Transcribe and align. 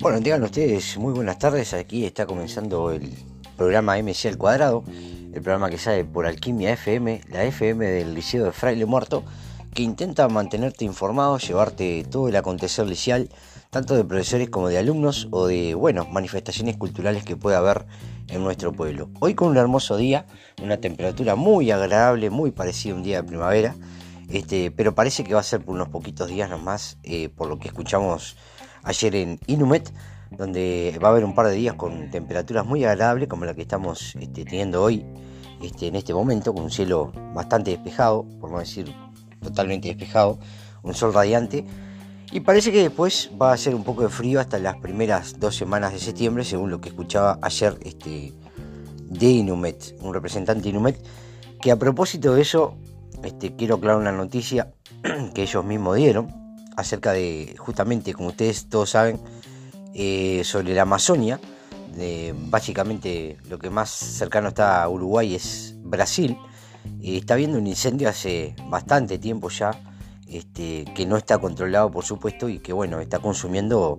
Bueno, 0.00 0.20
digan 0.20 0.42
ustedes 0.42 0.96
muy 0.96 1.12
buenas 1.12 1.38
tardes. 1.38 1.74
Aquí 1.74 2.06
está 2.06 2.24
comenzando 2.24 2.92
el 2.92 3.12
programa 3.56 3.98
MC 3.98 4.26
al 4.26 4.38
cuadrado, 4.38 4.84
el 5.34 5.42
programa 5.42 5.68
que 5.68 5.76
sale 5.76 6.04
por 6.04 6.24
Alquimia 6.24 6.72
FM, 6.72 7.22
la 7.30 7.44
FM 7.44 7.84
del 7.84 8.14
Liceo 8.14 8.44
de 8.44 8.52
Fraile 8.52 8.86
Muerto, 8.86 9.24
que 9.74 9.82
intenta 9.82 10.28
mantenerte 10.28 10.84
informado, 10.84 11.36
llevarte 11.38 12.04
todo 12.10 12.28
el 12.28 12.36
acontecer 12.36 12.86
licial, 12.86 13.28
tanto 13.70 13.96
de 13.96 14.04
profesores 14.04 14.48
como 14.48 14.68
de 14.68 14.78
alumnos 14.78 15.28
o 15.30 15.46
de, 15.46 15.74
bueno, 15.74 16.06
manifestaciones 16.10 16.76
culturales 16.76 17.24
que 17.24 17.36
pueda 17.36 17.58
haber 17.58 17.84
en 18.28 18.42
nuestro 18.42 18.72
pueblo. 18.72 19.10
Hoy 19.20 19.34
con 19.34 19.48
un 19.48 19.56
hermoso 19.56 19.96
día, 19.96 20.26
una 20.62 20.78
temperatura 20.78 21.34
muy 21.34 21.70
agradable, 21.70 22.30
muy 22.30 22.50
parecida 22.50 22.94
a 22.94 22.96
un 22.96 23.02
día 23.02 23.20
de 23.22 23.28
primavera, 23.28 23.74
este, 24.28 24.70
pero 24.70 24.94
parece 24.94 25.24
que 25.24 25.34
va 25.34 25.40
a 25.40 25.44
ser 25.44 25.64
por 25.64 25.74
unos 25.74 25.88
poquitos 25.88 26.28
días 26.28 26.50
nomás, 26.50 26.98
eh, 27.02 27.28
por 27.28 27.48
lo 27.48 27.58
que 27.58 27.68
escuchamos 27.68 28.36
ayer 28.82 29.16
en 29.16 29.40
Inumet, 29.46 29.92
donde 30.30 30.98
va 31.02 31.08
a 31.08 31.10
haber 31.12 31.24
un 31.24 31.34
par 31.34 31.46
de 31.46 31.54
días 31.54 31.74
con 31.74 32.10
temperaturas 32.10 32.66
muy 32.66 32.84
agradables 32.84 33.28
como 33.28 33.44
la 33.44 33.54
que 33.54 33.62
estamos 33.62 34.14
este, 34.20 34.44
teniendo 34.44 34.82
hoy, 34.82 35.04
este, 35.62 35.86
en 35.86 35.96
este 35.96 36.12
momento, 36.12 36.52
con 36.52 36.64
un 36.64 36.70
cielo 36.70 37.12
bastante 37.34 37.70
despejado, 37.70 38.24
por 38.40 38.50
no 38.50 38.58
decir 38.58 38.94
totalmente 39.40 39.88
despejado, 39.88 40.38
un 40.82 40.94
sol 40.94 41.14
radiante. 41.14 41.64
Y 42.30 42.40
parece 42.40 42.70
que 42.70 42.82
después 42.82 43.30
va 43.40 43.52
a 43.52 43.56
ser 43.56 43.74
un 43.74 43.84
poco 43.84 44.02
de 44.02 44.10
frío 44.10 44.38
hasta 44.38 44.58
las 44.58 44.76
primeras 44.76 45.40
dos 45.40 45.56
semanas 45.56 45.92
de 45.92 45.98
septiembre, 45.98 46.44
según 46.44 46.70
lo 46.70 46.80
que 46.80 46.90
escuchaba 46.90 47.38
ayer 47.40 47.78
este, 47.82 48.34
de 49.08 49.26
Inumet, 49.26 49.96
un 50.02 50.12
representante 50.12 50.64
de 50.64 50.68
Inumet, 50.68 51.02
que 51.60 51.72
a 51.72 51.76
propósito 51.76 52.34
de 52.34 52.42
eso, 52.42 52.76
este, 53.22 53.54
quiero 53.56 53.76
aclarar 53.76 53.98
una 53.98 54.12
noticia 54.12 54.72
que 55.34 55.42
ellos 55.42 55.64
mismos 55.64 55.96
dieron, 55.96 56.28
acerca 56.76 57.12
de, 57.12 57.56
justamente, 57.58 58.14
como 58.14 58.28
ustedes 58.28 58.68
todos 58.68 58.90
saben, 58.90 59.20
eh, 59.94 60.42
sobre 60.44 60.74
la 60.74 60.82
Amazonia. 60.82 61.40
básicamente 62.50 63.36
lo 63.48 63.58
que 63.58 63.70
más 63.70 63.90
cercano 63.90 64.48
está 64.48 64.82
a 64.82 64.88
Uruguay 64.88 65.34
es 65.34 65.74
Brasil. 65.82 66.36
está 67.02 67.34
habiendo 67.34 67.58
un 67.58 67.66
incendio 67.66 68.08
hace 68.08 68.54
bastante 68.68 69.18
tiempo 69.18 69.48
ya, 69.48 69.72
este, 70.28 70.84
que 70.94 71.06
no 71.06 71.16
está 71.16 71.38
controlado 71.38 71.90
por 71.90 72.04
supuesto 72.04 72.48
y 72.48 72.58
que 72.60 72.72
bueno, 72.72 73.00
está 73.00 73.18
consumiendo 73.18 73.98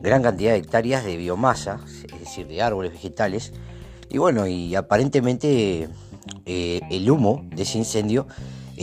gran 0.00 0.22
cantidad 0.22 0.52
de 0.52 0.58
hectáreas 0.58 1.04
de 1.04 1.16
biomasa, 1.16 1.80
es 1.86 2.20
decir, 2.20 2.46
de 2.46 2.62
árboles 2.62 2.92
vegetales. 2.92 3.52
Y 4.08 4.18
bueno, 4.18 4.46
y 4.46 4.74
aparentemente 4.74 5.88
eh, 6.46 6.80
el 6.90 7.10
humo 7.10 7.44
de 7.50 7.62
ese 7.62 7.78
incendio 7.78 8.26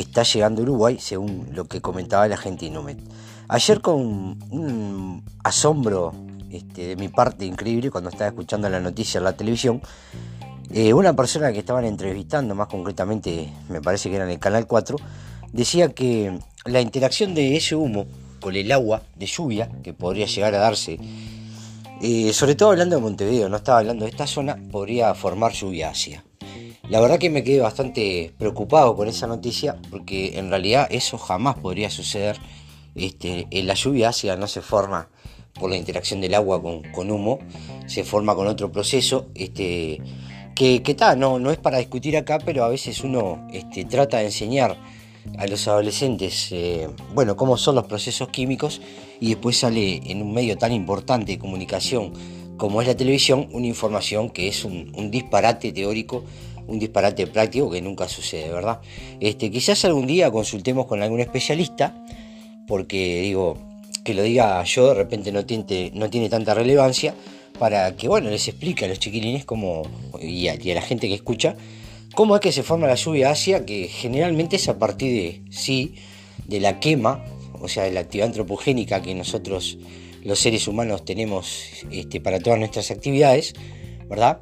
está 0.01 0.23
llegando 0.23 0.61
a 0.61 0.63
Uruguay, 0.63 0.97
según 0.99 1.49
lo 1.53 1.65
que 1.65 1.81
comentaba 1.81 2.27
la 2.27 2.37
gente 2.37 2.65
Inumet. 2.65 2.99
Ayer 3.47 3.81
con 3.81 4.37
un 4.51 5.23
asombro 5.43 6.13
este, 6.51 6.87
de 6.87 6.95
mi 6.95 7.09
parte 7.09 7.45
increíble 7.45 7.91
cuando 7.91 8.09
estaba 8.09 8.29
escuchando 8.29 8.69
la 8.69 8.79
noticia 8.79 9.17
en 9.17 9.23
la 9.23 9.33
televisión, 9.33 9.81
eh, 10.73 10.93
una 10.93 11.13
persona 11.13 11.51
que 11.51 11.59
estaban 11.59 11.85
entrevistando, 11.85 12.55
más 12.55 12.67
concretamente 12.67 13.51
me 13.69 13.81
parece 13.81 14.09
que 14.09 14.15
era 14.15 14.25
en 14.25 14.31
el 14.31 14.39
Canal 14.39 14.67
4, 14.67 14.97
decía 15.53 15.93
que 15.93 16.37
la 16.65 16.81
interacción 16.81 17.33
de 17.33 17.55
ese 17.55 17.75
humo 17.75 18.05
con 18.41 18.55
el 18.55 18.71
agua 18.71 19.01
de 19.15 19.25
lluvia 19.25 19.69
que 19.83 19.93
podría 19.93 20.25
llegar 20.25 20.53
a 20.55 20.59
darse, 20.59 20.99
eh, 22.01 22.31
sobre 22.33 22.55
todo 22.55 22.71
hablando 22.71 22.95
de 22.95 23.01
Montevideo, 23.01 23.49
no 23.49 23.57
estaba 23.57 23.79
hablando 23.79 24.05
de 24.05 24.11
esta 24.11 24.27
zona, 24.27 24.57
podría 24.71 25.15
formar 25.15 25.53
lluvia 25.53 25.89
ácida. 25.89 26.23
La 26.89 27.01
verdad 27.01 27.19
que 27.19 27.29
me 27.29 27.43
quedé 27.43 27.59
bastante 27.59 28.33
preocupado 28.37 28.95
con 28.95 29.09
esa 29.09 29.27
noticia 29.27 29.75
porque 29.91 30.39
en 30.39 30.49
realidad 30.49 30.87
eso 30.89 31.17
jamás 31.17 31.57
podría 31.57 31.89
suceder. 31.89 32.37
Este, 32.95 33.45
la 33.51 33.73
lluvia 33.73 34.09
ácida 34.09 34.37
no 34.37 34.47
se 34.47 34.61
forma 34.61 35.09
por 35.59 35.69
la 35.69 35.75
interacción 35.75 36.21
del 36.21 36.33
agua 36.33 36.61
con, 36.61 37.11
humo, 37.11 37.39
se 37.87 38.05
forma 38.05 38.35
con 38.35 38.47
otro 38.47 38.71
proceso, 38.71 39.27
este, 39.35 40.01
que, 40.55 40.95
no, 41.17 41.51
es 41.51 41.57
para 41.57 41.79
discutir 41.79 42.15
acá, 42.15 42.39
pero 42.43 42.63
a 42.63 42.69
veces 42.69 43.03
uno 43.03 43.47
este, 43.51 43.83
trata 43.83 44.19
de 44.19 44.25
enseñar 44.25 44.77
a 45.37 45.45
los 45.45 45.67
adolescentes, 45.67 46.49
eh, 46.51 46.87
bueno, 47.13 47.35
cómo 47.35 47.57
son 47.57 47.75
los 47.75 47.85
procesos 47.85 48.29
químicos 48.29 48.81
y 49.19 49.29
después 49.29 49.57
sale 49.57 50.01
en 50.05 50.21
un 50.21 50.33
medio 50.33 50.57
tan 50.57 50.71
importante 50.71 51.33
de 51.33 51.39
comunicación 51.39 52.13
como 52.57 52.81
es 52.81 52.87
la 52.87 52.97
televisión 52.97 53.47
una 53.51 53.67
información 53.67 54.29
que 54.29 54.47
es 54.47 54.65
un, 54.65 55.11
disparate 55.11 55.71
teórico, 55.71 56.23
un 56.67 56.79
disparate 56.79 57.27
práctico 57.27 57.69
que 57.69 57.81
nunca 57.81 58.07
sucede, 58.07 58.51
¿verdad? 58.51 58.79
Este, 59.19 59.49
quizás 59.49 59.83
algún 59.85 60.07
día 60.07 60.31
consultemos 60.31 60.85
con 60.85 61.01
algún 61.01 61.19
especialista 61.19 62.03
porque 62.67 63.21
digo, 63.21 63.57
que 64.03 64.13
lo 64.13 64.21
diga 64.21 64.63
yo 64.63 64.89
de 64.89 64.93
repente 64.93 65.31
no 65.31 65.45
tiene, 65.45 65.91
no 65.93 66.09
tiene 66.09 66.29
tanta 66.29 66.53
relevancia 66.53 67.15
para 67.57 67.95
que, 67.95 68.07
bueno, 68.07 68.29
les 68.29 68.47
explique 68.47 68.85
a 68.85 68.87
los 68.87 68.99
chiquilines 68.99 69.45
cómo, 69.45 69.83
y 70.21 70.47
a, 70.47 70.55
la 70.55 70.81
gente 70.81 71.07
que 71.07 71.15
escucha, 71.15 71.55
cómo 72.13 72.35
es 72.35 72.41
que 72.41 72.51
se 72.51 72.61
forma 72.61 72.85
la 72.87 72.95
lluvia 72.95 73.31
ácida, 73.31 73.65
que 73.65 73.87
generalmente 73.87 74.57
es 74.57 74.69
a 74.69 74.77
partir 74.77 75.11
de, 75.11 75.51
sí, 75.51 75.95
de 76.45 76.59
la 76.59 76.79
quema, 76.79 77.25
o 77.59 77.67
sea, 77.67 77.83
de 77.83 77.91
la 77.91 78.01
actividad 78.01 78.27
antropogénica 78.27 79.01
que 79.01 79.15
nosotros 79.15 79.77
los 80.23 80.39
seres 80.39 80.67
humanos 80.67 81.05
tenemos 81.05 81.63
este, 81.91 82.19
para 82.21 82.39
todas 82.39 82.59
nuestras 82.59 82.91
actividades, 82.91 83.53
¿verdad? 84.07 84.39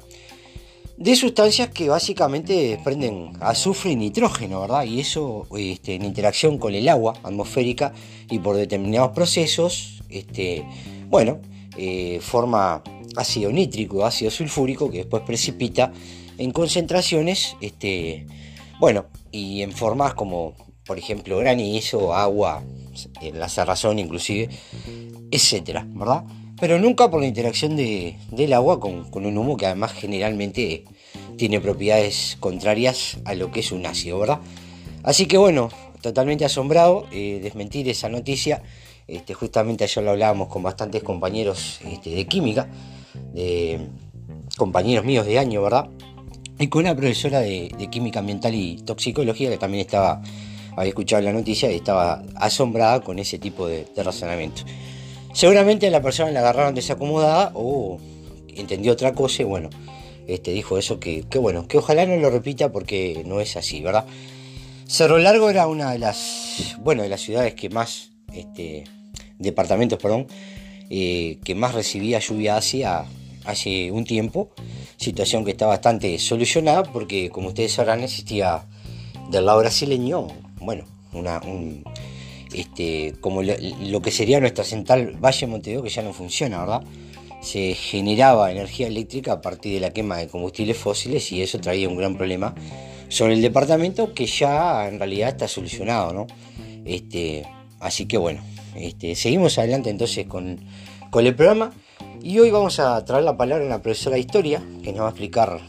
De 0.96 1.14
sustancias 1.14 1.70
que 1.70 1.88
básicamente 1.88 2.52
desprenden 2.70 3.32
azufre 3.40 3.92
y 3.92 3.96
nitrógeno, 3.96 4.62
¿verdad? 4.62 4.84
Y 4.84 5.00
eso 5.00 5.46
este, 5.56 5.94
en 5.94 6.04
interacción 6.04 6.58
con 6.58 6.74
el 6.74 6.88
agua 6.88 7.14
atmosférica 7.22 7.92
y 8.30 8.38
por 8.38 8.56
determinados 8.56 9.10
procesos, 9.10 10.02
este, 10.08 10.64
bueno, 11.08 11.38
eh, 11.76 12.18
forma 12.22 12.82
ácido 13.16 13.52
nítrico, 13.52 14.06
ácido 14.06 14.30
sulfúrico, 14.30 14.90
que 14.90 14.98
después 14.98 15.22
precipita 15.22 15.92
en 16.38 16.50
concentraciones, 16.50 17.56
este, 17.60 18.26
bueno, 18.80 19.06
y 19.30 19.62
en 19.62 19.72
formas 19.72 20.14
como, 20.14 20.54
por 20.86 20.98
ejemplo, 20.98 21.38
granizo, 21.38 22.14
agua, 22.14 22.62
en 23.20 23.38
la 23.38 23.48
cerrazón 23.48 23.98
inclusive, 23.98 24.48
etcétera, 25.30 25.86
¿verdad? 25.90 26.24
Pero 26.58 26.78
nunca 26.78 27.10
por 27.10 27.20
la 27.20 27.26
interacción 27.26 27.76
del 27.76 28.52
agua 28.52 28.80
con, 28.80 29.06
un 29.12 29.38
humo 29.38 29.56
que 29.56 29.66
además 29.66 29.92
generalmente 29.92 30.84
tiene 31.36 31.60
propiedades 31.60 32.36
contrarias 32.40 33.18
a 33.24 33.34
lo 33.34 33.50
que 33.50 33.60
es 33.60 33.72
un 33.72 33.84
ácido, 33.84 34.18
¿verdad? 34.18 34.40
Así 35.02 35.26
que 35.26 35.36
bueno, 35.36 35.68
totalmente 36.00 36.44
asombrado, 36.44 37.06
eh, 37.12 37.40
desmentir 37.42 37.88
esa 37.88 38.08
noticia. 38.08 38.62
Este, 39.06 39.34
justamente 39.34 39.84
ayer 39.84 40.02
lo 40.02 40.10
hablábamos 40.10 40.48
con 40.48 40.62
bastantes 40.62 41.02
compañeros 41.02 41.78
este, 41.84 42.10
de 42.10 42.26
química, 42.26 42.68
de 43.34 43.86
compañeros 44.56 45.04
míos 45.04 45.26
de 45.26 45.38
año, 45.38 45.62
¿verdad? 45.62 45.88
Y 46.58 46.68
con 46.68 46.80
una 46.80 46.96
profesora 46.96 47.40
de, 47.40 47.68
química 47.90 48.20
ambiental 48.20 48.54
y 48.54 48.78
toxicología 48.78 49.50
que 49.50 49.58
también 49.58 49.82
estaba, 49.82 50.22
había 50.74 50.88
escuchado 50.88 51.22
la 51.22 51.32
noticia 51.32 51.70
y 51.70 51.76
estaba 51.76 52.24
asombrada 52.34 53.00
con 53.02 53.18
ese 53.18 53.38
tipo 53.38 53.68
de 53.68 53.86
razonamiento. 54.02 54.62
Seguramente 55.36 55.90
la 55.90 56.00
persona 56.00 56.30
la 56.30 56.40
agarraron 56.40 56.74
desacomodada 56.74 57.52
o 57.52 57.98
entendió 58.54 58.92
otra 58.92 59.12
cosa 59.12 59.42
y 59.42 59.44
bueno, 59.44 59.68
este, 60.26 60.52
dijo 60.52 60.78
eso 60.78 60.98
que, 60.98 61.26
bueno, 61.38 61.68
que 61.68 61.76
ojalá 61.76 62.06
no 62.06 62.16
lo 62.16 62.30
repita 62.30 62.72
porque 62.72 63.22
no 63.26 63.42
es 63.42 63.54
así, 63.58 63.82
¿verdad? 63.82 64.06
Cerro 64.86 65.18
Largo 65.18 65.50
era 65.50 65.66
una 65.66 65.92
de 65.92 65.98
las, 65.98 66.76
bueno, 66.78 67.02
de 67.02 67.10
las 67.10 67.20
ciudades 67.20 67.52
que 67.52 67.68
más, 67.68 68.12
este, 68.32 68.84
departamentos, 69.38 69.98
perdón, 69.98 70.26
eh, 70.88 71.36
que 71.44 71.54
más 71.54 71.74
recibía 71.74 72.18
lluvia 72.18 72.56
hacia 72.56 73.04
hace 73.44 73.92
un 73.92 74.04
tiempo, 74.06 74.52
situación 74.96 75.44
que 75.44 75.50
está 75.50 75.66
bastante 75.66 76.18
solucionada 76.18 76.82
porque 76.82 77.28
como 77.28 77.48
ustedes 77.48 77.72
sabrán 77.72 78.02
existía 78.02 78.64
del 79.28 79.44
lado 79.44 79.58
brasileño, 79.58 80.28
bueno, 80.60 80.86
una, 81.12 81.42
un, 81.42 81.84
este, 82.52 83.14
como 83.20 83.42
lo, 83.42 84.02
que 84.02 84.10
sería 84.10 84.40
nuestra 84.40 84.64
central 84.64 85.16
Valle 85.22 85.46
Montevideo, 85.46 85.82
que 85.82 85.90
ya 85.90 86.02
no 86.02 86.12
funciona, 86.12 86.60
¿verdad? 86.60 86.82
Se 87.40 87.74
generaba 87.74 88.50
energía 88.50 88.86
eléctrica 88.86 89.32
a 89.32 89.40
partir 89.40 89.74
de 89.74 89.80
la 89.80 89.92
quema 89.92 90.16
de 90.16 90.28
combustibles 90.28 90.76
fósiles 90.76 91.30
y 91.32 91.42
eso 91.42 91.60
traía 91.60 91.88
un 91.88 91.96
gran 91.96 92.16
problema 92.16 92.54
sobre 93.08 93.34
el 93.34 93.42
departamento 93.42 94.14
que 94.14 94.26
ya 94.26 94.88
en 94.88 94.98
realidad 94.98 95.30
está 95.30 95.48
solucionado. 95.48 96.26
Este, 96.84 97.44
así 97.80 98.06
que 98.06 98.16
bueno, 98.16 98.42
este, 98.74 99.14
seguimos 99.14 99.58
adelante 99.58 99.90
entonces 99.90 100.26
con, 100.26 100.58
el 101.16 101.34
programa 101.34 101.72
y 102.22 102.38
hoy 102.40 102.50
vamos 102.50 102.78
a 102.78 103.02
traer 103.06 103.24
la 103.24 103.38
palabra 103.38 103.64
a 103.64 103.66
una 103.66 103.80
profesora 103.80 104.16
de 104.16 104.20
historia 104.20 104.62
que 104.82 104.92
nos 104.92 105.00
va 105.00 105.06
a 105.06 105.10
explicar 105.10 105.60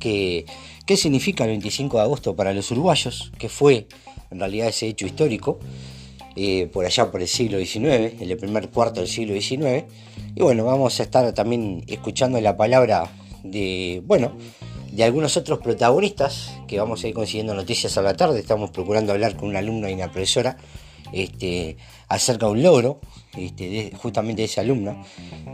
qué, 0.00 0.44
qué 0.84 0.96
significa 0.96 1.44
el 1.44 1.50
25 1.50 1.98
de 1.98 2.02
agosto 2.02 2.34
para 2.34 2.52
los 2.52 2.72
uruguayos, 2.72 3.30
que 3.38 3.48
fue 3.48 3.86
en 4.32 4.40
realidad 4.40 4.66
ese 4.66 4.88
hecho 4.88 5.06
histórico 5.06 5.60
eh, 6.36 6.68
por 6.72 6.84
allá 6.84 7.10
por 7.10 7.22
el 7.22 7.28
siglo 7.28 7.58
XIX, 7.58 8.20
en 8.20 8.30
el 8.30 8.36
primer 8.36 8.68
cuarto 8.68 9.00
del 9.00 9.08
siglo 9.08 9.40
XIX. 9.40 9.84
Y 10.34 10.42
bueno, 10.42 10.64
vamos 10.64 11.00
a 11.00 11.02
estar 11.02 11.32
también 11.32 11.82
escuchando 11.88 12.40
la 12.40 12.56
palabra 12.56 13.10
de, 13.42 14.02
bueno, 14.04 14.32
de 14.92 15.04
algunos 15.04 15.36
otros 15.36 15.58
protagonistas 15.60 16.52
que 16.66 16.78
vamos 16.78 17.02
a 17.04 17.08
ir 17.08 17.14
consiguiendo 17.14 17.54
noticias 17.54 17.96
a 17.98 18.02
la 18.02 18.14
tarde. 18.14 18.40
Estamos 18.40 18.70
procurando 18.70 19.12
hablar 19.12 19.36
con 19.36 19.48
un 19.48 19.56
alumno 19.56 19.88
y 19.88 19.94
una 19.94 20.10
profesora 20.10 20.56
este, 21.12 21.76
acerca 22.08 22.46
de 22.46 22.52
un 22.52 22.62
logro 22.62 23.00
este, 23.36 23.92
justamente 23.96 24.42
de 24.42 24.46
esa 24.46 24.60
alumna, 24.60 25.02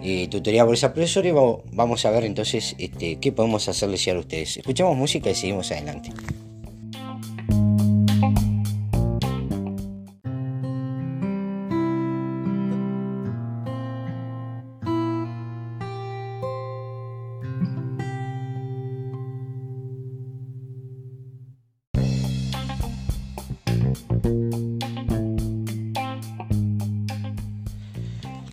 eh, 0.02 0.28
tutoriada 0.28 0.66
por 0.66 0.74
esa 0.74 0.92
profesora 0.92 1.28
y 1.28 1.32
vamos, 1.32 2.04
a 2.04 2.10
ver 2.10 2.24
entonces 2.24 2.74
este, 2.78 3.16
qué 3.16 3.32
podemos 3.32 3.68
hacerles 3.68 4.04
llegar 4.04 4.18
a 4.18 4.20
ustedes. 4.20 4.56
Escuchamos 4.58 4.96
música 4.96 5.30
y 5.30 5.34
seguimos 5.34 5.70
adelante. 5.70 6.10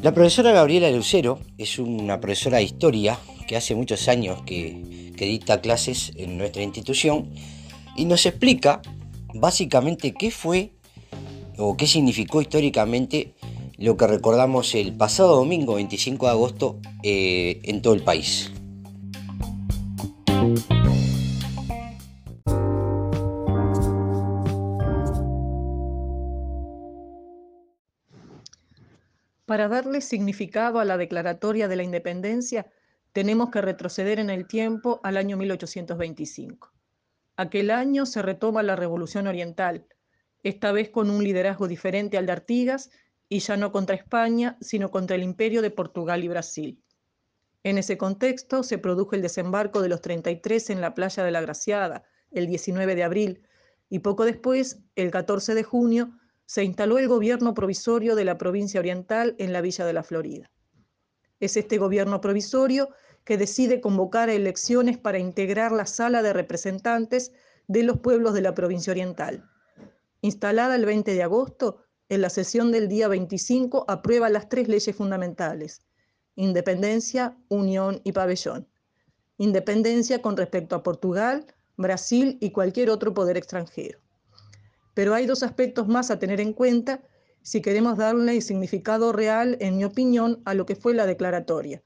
La 0.02 0.14
profesora 0.14 0.54
Gabriela 0.54 0.90
Lucero 0.92 1.40
es 1.58 1.78
una 1.78 2.22
profesora 2.22 2.60
de 2.60 2.64
historia 2.64 3.20
que 3.50 3.58
hace 3.58 3.76
muchos 3.76 4.08
años 4.08 4.42
que, 4.44 5.12
dicta 5.18 5.60
clases 5.60 6.14
en 6.16 6.38
nuestra 6.38 6.64
institución 6.64 7.34
y 7.98 8.06
nos 8.06 8.26
explica 8.26 8.82
básicamente 9.34 10.14
qué 10.14 10.32
fue 10.32 10.72
o 11.58 11.76
qué 11.76 11.86
significó 11.86 12.42
históricamente 12.42 13.34
lo 13.78 13.98
que 13.98 14.08
recordamos 14.08 14.74
el 14.74 14.94
pasado 14.94 15.36
domingo 15.36 15.76
25 15.76 16.28
de 16.28 16.32
agosto 16.32 16.80
eh, 17.04 17.60
en 17.64 17.82
todo 17.82 17.94
el 17.94 18.02
país. 18.02 18.54
Para 29.50 29.68
darle 29.68 30.02
significado 30.02 30.80
a 30.80 30.86
la 30.86 30.96
Declaratoria 30.96 31.68
de 31.68 31.76
la 31.76 31.82
Independencia, 31.82 32.68
tenemos 33.14 33.50
que 33.50 33.62
retroceder 33.62 34.20
en 34.20 34.30
el 34.30 34.46
tiempo 34.46 35.02
al 35.02 35.18
año 35.18 35.38
1825. 35.38 36.72
Aquel 37.36 37.72
año 37.72 38.06
se 38.06 38.22
retoma 38.22 38.62
la 38.62 38.76
Revolución 38.76 39.26
Oriental, 39.26 39.88
esta 40.44 40.72
vez 40.72 40.92
con 40.92 41.10
un 41.10 41.24
liderazgo 41.24 41.68
diferente 41.68 42.20
al 42.20 42.28
de 42.28 42.34
Artigas 42.34 42.92
y 43.28 43.40
ya 43.40 43.58
no 43.58 43.72
contra 43.72 43.96
España, 43.96 44.56
sino 44.62 44.92
contra 44.92 45.16
el 45.16 45.24
imperio 45.24 45.64
de 45.64 45.72
Portugal 45.72 46.24
y 46.24 46.28
Brasil. 46.28 46.84
En 47.64 47.80
ese 47.80 47.98
contexto 47.98 48.62
se 48.62 48.78
produjo 48.78 49.16
el 49.16 49.24
desembarco 49.24 49.82
de 49.82 49.90
los 49.90 50.02
33 50.02 50.70
en 50.70 50.80
la 50.80 50.94
playa 50.94 51.24
de 51.24 51.32
la 51.32 51.42
Graciada, 51.42 52.04
el 52.30 52.46
19 52.46 52.94
de 52.94 53.04
abril, 53.04 53.42
y 53.90 53.98
poco 53.98 54.26
después, 54.26 54.84
el 54.94 55.10
14 55.10 55.56
de 55.56 55.64
junio, 55.64 56.12
se 56.50 56.64
instaló 56.64 56.98
el 56.98 57.08
gobierno 57.08 57.54
provisorio 57.54 58.16
de 58.16 58.26
la 58.26 58.40
provincia 58.40 58.80
oriental 58.80 59.36
en 59.38 59.54
la 59.54 59.62
Villa 59.62 59.86
de 59.86 59.94
la 59.94 60.02
Florida. 60.02 60.50
Es 61.40 61.56
este 61.58 61.78
gobierno 61.78 62.22
provisorio 62.22 62.90
que 63.24 63.38
decide 63.38 63.82
convocar 63.82 64.32
elecciones 64.32 64.98
para 64.98 65.20
integrar 65.20 65.72
la 65.72 65.86
sala 65.86 66.24
de 66.24 66.34
representantes 66.34 67.34
de 67.68 67.84
los 67.84 68.00
pueblos 68.00 68.34
de 68.34 68.42
la 68.42 68.56
provincia 68.56 68.90
oriental. 68.90 69.48
Instalada 70.22 70.74
el 70.74 70.88
20 70.88 71.14
de 71.14 71.22
agosto, 71.22 71.84
en 72.10 72.22
la 72.22 72.32
sesión 72.32 72.72
del 72.72 72.88
día 72.88 73.08
25 73.08 73.86
aprueba 73.88 74.28
las 74.30 74.50
tres 74.50 74.68
leyes 74.68 74.96
fundamentales, 74.96 75.84
independencia, 76.34 77.38
unión 77.50 78.02
y 78.04 78.12
pabellón. 78.12 78.68
Independencia 79.38 80.24
con 80.24 80.36
respecto 80.36 80.76
a 80.76 80.82
Portugal, 80.82 81.46
Brasil 81.78 82.40
y 82.42 82.50
cualquier 82.50 82.90
otro 82.90 83.14
poder 83.14 83.38
extranjero. 83.38 84.00
Pero 85.00 85.16
hay 85.16 85.26
dos 85.26 85.44
aspectos 85.44 85.88
más 85.88 86.12
a 86.12 86.20
tener 86.20 86.42
en 86.42 86.52
cuenta 86.52 87.02
si 87.42 87.62
queremos 87.62 87.98
darle 87.98 88.42
significado 88.42 89.14
real, 89.14 89.56
en 89.62 89.78
mi 89.78 89.86
opinión, 89.86 90.42
a 90.44 90.54
lo 90.54 90.66
que 90.66 90.76
fue 90.76 90.94
la 90.94 91.06
declaratoria. 91.06 91.82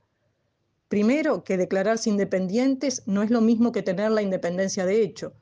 Primero, 0.88 1.44
que 1.44 1.56
declararse 1.56 2.10
independientes 2.10 3.04
no 3.06 3.22
es 3.22 3.30
lo 3.30 3.40
mismo 3.40 3.72
que 3.72 3.84
tener 3.84 4.10
la 4.10 4.24
independencia 4.24 4.88
de 4.88 5.04
hecho. 5.04 5.36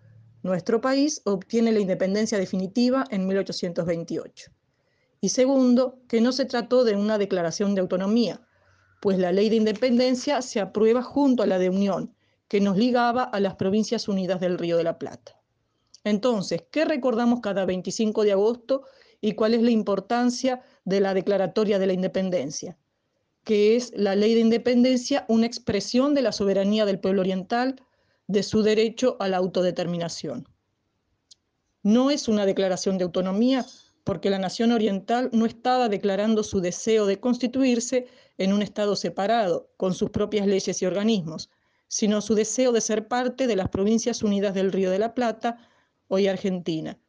Nuestro 0.43 0.81
país 0.81 1.21
obtiene 1.23 1.71
la 1.71 1.79
independencia 1.79 2.37
definitiva 2.37 3.05
en 3.09 3.25
1828. 3.25 4.51
Y 5.21 5.29
segundo, 5.29 6.01
que 6.09 6.19
no 6.19 6.33
se 6.33 6.43
trató 6.43 6.83
de 6.83 6.97
una 6.97 7.17
declaración 7.17 7.73
de 7.73 7.79
autonomía, 7.79 8.41
pues 9.01 9.17
la 9.17 9.31
ley 9.31 9.47
de 9.47 9.55
independencia 9.55 10.41
se 10.41 10.59
aprueba 10.59 11.03
junto 11.03 11.41
a 11.41 11.47
la 11.47 11.57
de 11.57 11.69
unión, 11.69 12.13
que 12.49 12.59
nos 12.59 12.75
ligaba 12.75 13.23
a 13.23 13.39
las 13.39 13.55
provincias 13.55 14.09
unidas 14.09 14.41
del 14.41 14.57
Río 14.57 14.75
de 14.75 14.83
la 14.83 14.99
Plata. 14.99 15.40
Entonces, 16.03 16.63
¿qué 16.71 16.85
recordamos 16.85 17.41
cada 17.41 17.65
25 17.65 18.23
de 18.23 18.31
agosto 18.31 18.83
y 19.19 19.33
cuál 19.33 19.53
es 19.53 19.61
la 19.61 19.71
importancia 19.71 20.61
de 20.83 20.99
la 20.99 21.13
Declaratoria 21.13 21.77
de 21.77 21.87
la 21.87 21.93
Independencia? 21.93 22.77
Que 23.43 23.75
es 23.75 23.91
la 23.95 24.15
ley 24.15 24.33
de 24.33 24.41
independencia 24.41 25.25
una 25.27 25.45
expresión 25.45 26.13
de 26.13 26.21
la 26.21 26.31
soberanía 26.31 26.85
del 26.85 26.99
pueblo 26.99 27.21
oriental, 27.21 27.81
de 28.27 28.43
su 28.43 28.63
derecho 28.63 29.17
a 29.19 29.27
la 29.27 29.37
autodeterminación. 29.37 30.47
No 31.83 32.11
es 32.11 32.27
una 32.27 32.45
declaración 32.45 32.97
de 32.97 33.03
autonomía 33.03 33.65
porque 34.03 34.29
la 34.29 34.39
nación 34.39 34.71
oriental 34.71 35.29
no 35.33 35.45
estaba 35.45 35.89
declarando 35.89 36.43
su 36.43 36.61
deseo 36.61 37.05
de 37.05 37.19
constituirse 37.19 38.07
en 38.37 38.53
un 38.53 38.61
Estado 38.61 38.95
separado, 38.95 39.71
con 39.77 39.93
sus 39.93 40.09
propias 40.09 40.47
leyes 40.47 40.81
y 40.81 40.85
organismos, 40.85 41.49
sino 41.87 42.21
su 42.21 42.33
deseo 42.35 42.71
de 42.71 42.81
ser 42.81 43.07
parte 43.07 43.47
de 43.47 43.55
las 43.55 43.69
Provincias 43.69 44.23
Unidas 44.23 44.53
del 44.53 44.71
Río 44.71 44.89
de 44.89 44.99
la 44.99 45.13
Plata 45.13 45.57
hoy 46.11 46.27
Argentina. 46.27 46.99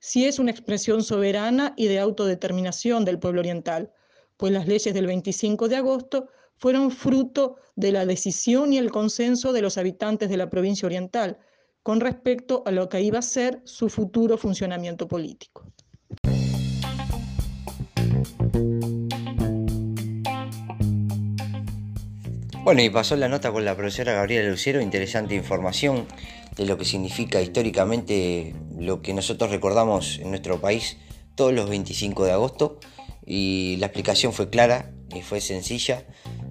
Sí 0.00 0.26
es 0.26 0.40
una 0.40 0.50
expresión 0.50 1.04
soberana 1.04 1.72
y 1.76 1.86
de 1.86 2.00
autodeterminación 2.00 3.04
del 3.04 3.20
pueblo 3.20 3.40
oriental, 3.40 3.92
pues 4.36 4.52
las 4.52 4.66
leyes 4.66 4.92
del 4.92 5.06
25 5.06 5.68
de 5.68 5.76
agosto 5.76 6.28
fueron 6.56 6.90
fruto 6.90 7.56
de 7.76 7.92
la 7.92 8.04
decisión 8.04 8.72
y 8.72 8.78
el 8.78 8.90
consenso 8.90 9.52
de 9.52 9.62
los 9.62 9.78
habitantes 9.78 10.28
de 10.28 10.36
la 10.36 10.50
provincia 10.50 10.86
oriental 10.86 11.38
con 11.84 12.00
respecto 12.00 12.64
a 12.66 12.72
lo 12.72 12.88
que 12.88 13.00
iba 13.00 13.20
a 13.20 13.22
ser 13.22 13.62
su 13.64 13.88
futuro 13.88 14.36
funcionamiento 14.36 15.06
político. 15.06 15.64
Bueno, 22.64 22.82
y 22.82 22.90
pasó 22.90 23.16
la 23.16 23.28
nota 23.28 23.52
con 23.52 23.64
la 23.64 23.76
profesora 23.76 24.12
Gabriela 24.12 24.50
Lucero, 24.50 24.80
interesante 24.80 25.34
información 25.34 26.06
de 26.60 26.66
lo 26.66 26.76
que 26.76 26.84
significa 26.84 27.40
históricamente 27.40 28.54
lo 28.78 29.00
que 29.00 29.14
nosotros 29.14 29.50
recordamos 29.50 30.18
en 30.18 30.28
nuestro 30.28 30.60
país 30.60 30.98
todos 31.34 31.54
los 31.54 31.70
25 31.70 32.26
de 32.26 32.32
agosto 32.32 32.78
y 33.24 33.76
la 33.78 33.86
explicación 33.86 34.34
fue 34.34 34.50
clara 34.50 34.90
y 35.14 35.22
fue 35.22 35.40
sencilla, 35.40 36.04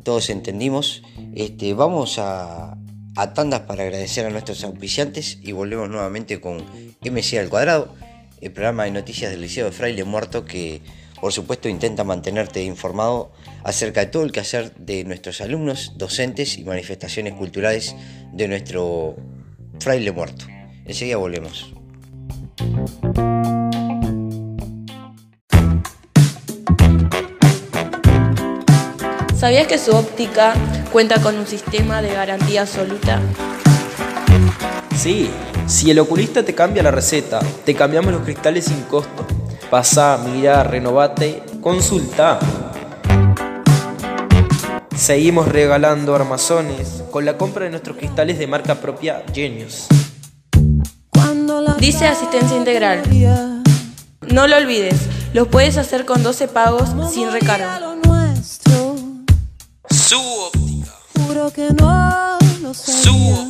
todos 0.03 0.31
entendimos. 0.31 1.03
Este, 1.35 1.75
vamos 1.75 2.17
a, 2.17 2.75
a 3.15 3.33
tandas 3.35 3.61
para 3.61 3.83
agradecer 3.83 4.25
a 4.25 4.31
nuestros 4.31 4.63
auspiciantes 4.63 5.37
y 5.43 5.51
volvemos 5.51 5.89
nuevamente 5.89 6.41
con 6.41 6.57
MC 7.01 7.37
al 7.37 7.49
cuadrado, 7.49 7.93
el 8.41 8.51
programa 8.51 8.85
de 8.85 8.91
noticias 8.91 9.29
del 9.29 9.41
Liceo 9.41 9.65
de 9.65 9.71
Fraile 9.73 10.05
Muerto 10.05 10.43
que 10.43 10.81
por 11.21 11.33
supuesto 11.33 11.69
intenta 11.69 12.03
mantenerte 12.03 12.63
informado 12.63 13.31
acerca 13.63 13.99
de 13.99 14.07
todo 14.07 14.23
el 14.23 14.31
quehacer 14.31 14.73
de 14.75 15.03
nuestros 15.03 15.39
alumnos, 15.41 15.93
docentes 15.97 16.57
y 16.57 16.63
manifestaciones 16.63 17.33
culturales 17.35 17.95
de 18.33 18.47
nuestro 18.47 19.15
fraile 19.79 20.11
muerto. 20.11 20.45
Enseguida 20.85 21.17
volvemos. 21.17 21.73
¿Sabías 29.35 29.67
que 29.67 29.77
su 29.77 29.91
óptica 29.91 30.53
cuenta 30.91 31.21
con 31.21 31.37
un 31.37 31.47
sistema 31.47 32.01
de 32.01 32.13
garantía 32.13 32.61
absoluta? 32.61 33.21
Sí, 34.97 35.29
si 35.65 35.91
el 35.91 35.99
oculista 35.99 36.43
te 36.43 36.53
cambia 36.53 36.83
la 36.83 36.91
receta, 36.91 37.39
te 37.63 37.73
cambiamos 37.73 38.11
los 38.11 38.23
cristales 38.23 38.65
sin 38.65 38.81
costo. 38.81 39.25
Pasá, 39.69 40.19
mira, 40.25 40.63
renovate, 40.63 41.41
consulta. 41.61 42.39
Seguimos 44.99 45.47
regalando 45.47 46.13
armazones 46.13 47.03
con 47.09 47.23
la 47.23 47.37
compra 47.37 47.63
de 47.63 47.71
nuestros 47.71 47.95
cristales 47.95 48.37
de 48.37 48.47
marca 48.47 48.75
propia 48.75 49.23
Genius. 49.33 49.87
Dice 51.79 52.05
asistencia 52.05 52.57
integral. 52.57 53.01
No 54.27 54.45
lo 54.47 54.57
olvides, 54.57 54.99
lo 55.33 55.49
puedes 55.49 55.77
hacer 55.77 56.05
con 56.05 56.21
12 56.21 56.49
pagos 56.49 56.89
sin 57.13 57.31
recarga. 57.31 57.79
Su 59.89 60.19
óptica. 60.19 60.91
Su 62.73 63.15
óptica. 63.15 63.48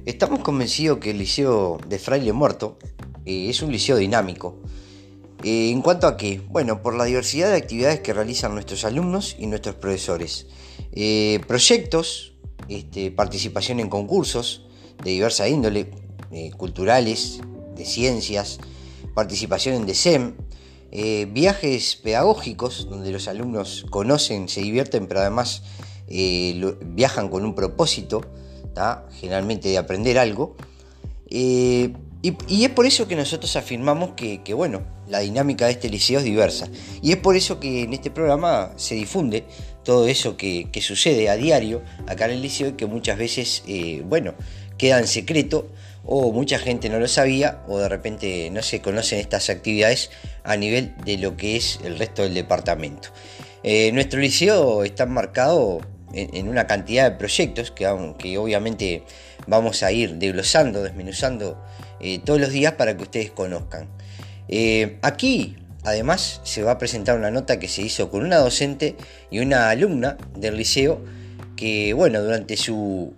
Estamos 0.05 0.41
convencidos 0.41 0.99
que 0.99 1.09
el 1.09 1.17
Liceo 1.17 1.79
de 1.87 1.97
Fraile 1.97 2.31
Muerto 2.31 2.77
eh, 3.25 3.49
es 3.49 3.63
un 3.63 3.71
liceo 3.71 3.97
dinámico. 3.97 4.59
Eh, 5.43 5.71
en 5.71 5.81
cuanto 5.81 6.05
a 6.05 6.15
que, 6.15 6.41
bueno, 6.47 6.83
por 6.83 6.95
la 6.95 7.05
diversidad 7.05 7.49
de 7.49 7.57
actividades 7.57 8.01
que 8.01 8.13
realizan 8.13 8.53
nuestros 8.53 8.85
alumnos 8.85 9.35
y 9.39 9.47
nuestros 9.47 9.73
profesores. 9.73 10.45
Eh, 10.91 11.39
proyectos, 11.47 12.33
este, 12.69 13.09
participación 13.09 13.79
en 13.79 13.89
concursos 13.89 14.67
de 15.03 15.09
diversa 15.09 15.49
índole, 15.49 15.89
culturales, 16.55 17.39
de 17.75 17.85
ciencias, 17.85 18.59
participación 19.15 19.73
en 19.73 19.85
DECEM, 19.87 20.35
viajes 21.31 21.95
pedagógicos 21.95 22.89
donde 22.89 23.11
los 23.11 23.27
alumnos 23.27 23.85
conocen, 23.89 24.49
se 24.49 24.61
divierten, 24.61 25.07
pero 25.07 25.21
además 25.21 25.63
viajan 26.07 27.29
con 27.29 27.45
un 27.45 27.55
propósito 27.55 28.21
generalmente 29.19 29.69
de 29.69 29.77
aprender 29.77 30.17
algo. 30.17 30.55
Y, 31.29 31.93
es 32.23 32.69
por 32.69 32.85
eso 32.87 33.07
que 33.07 33.15
nosotros 33.15 33.55
afirmamos 33.55 34.11
que, 34.15 34.53
bueno, 34.55 34.81
la 35.07 35.19
dinámica 35.19 35.65
de 35.65 35.73
este 35.73 35.89
liceo 35.89 36.19
es 36.19 36.25
diversa. 36.25 36.67
Y 37.01 37.11
es 37.11 37.17
por 37.17 37.35
eso 37.35 37.59
que 37.59 37.83
en 37.83 37.93
este 37.93 38.09
programa 38.09 38.71
se 38.77 38.95
difunde 38.95 39.45
todo 39.83 40.07
eso 40.07 40.35
que, 40.35 40.67
sucede 40.81 41.29
a 41.29 41.35
diario 41.35 41.83
acá 42.07 42.25
en 42.25 42.31
el 42.31 42.41
liceo 42.41 42.69
y 42.69 42.73
que 42.73 42.87
muchas 42.87 43.17
veces, 43.17 43.63
eh, 43.67 44.01
bueno, 44.05 44.33
queda 44.77 44.99
en 44.99 45.07
secreto 45.07 45.69
o 46.03 46.31
mucha 46.31 46.59
gente 46.59 46.89
no 46.89 46.99
lo 46.99 47.07
sabía 47.07 47.63
o 47.67 47.79
de 47.79 47.89
repente 47.89 48.49
no 48.51 48.61
se 48.61 48.81
conocen 48.81 49.19
estas 49.19 49.49
actividades 49.49 50.11
a 50.43 50.55
nivel 50.55 50.95
de 51.03 51.17
lo 51.17 51.37
que 51.37 51.55
es 51.57 51.79
el 51.83 51.97
resto 51.97 52.23
del 52.23 52.33
departamento. 52.33 53.09
Eh, 53.63 53.91
nuestro 53.91 54.19
liceo 54.19 54.83
está 54.83 55.05
marcado 55.07 55.81
en, 56.15 56.47
una 56.47 56.67
cantidad 56.67 57.11
de 57.11 57.17
proyectos 57.17 57.71
que, 57.71 57.85
que, 58.17 58.37
obviamente 58.37 59.03
vamos 59.47 59.83
a 59.83 59.91
ir 59.91 60.15
desglosando, 60.15 60.81
desmenuzando 60.81 61.61
eh, 61.99 62.19
todos 62.23 62.39
los 62.39 62.51
días 62.51 62.73
para 62.73 62.95
que 62.95 63.03
ustedes 63.03 63.31
conozcan. 63.31 63.87
Eh, 64.47 64.97
aquí, 65.01 65.57
además, 65.83 66.41
se 66.43 66.63
va 66.63 66.71
a 66.71 66.77
presentar 66.77 67.17
una 67.17 67.31
nota 67.31 67.59
que 67.59 67.67
se 67.67 67.81
hizo 67.81 68.09
con 68.09 68.25
una 68.25 68.37
docente 68.37 68.95
y 69.29 69.39
una 69.39 69.69
alumna 69.69 70.17
del 70.35 70.57
liceo 70.57 71.03
que, 71.55 71.93
bueno, 71.93 72.21
durante 72.21 72.57
su 72.57 73.13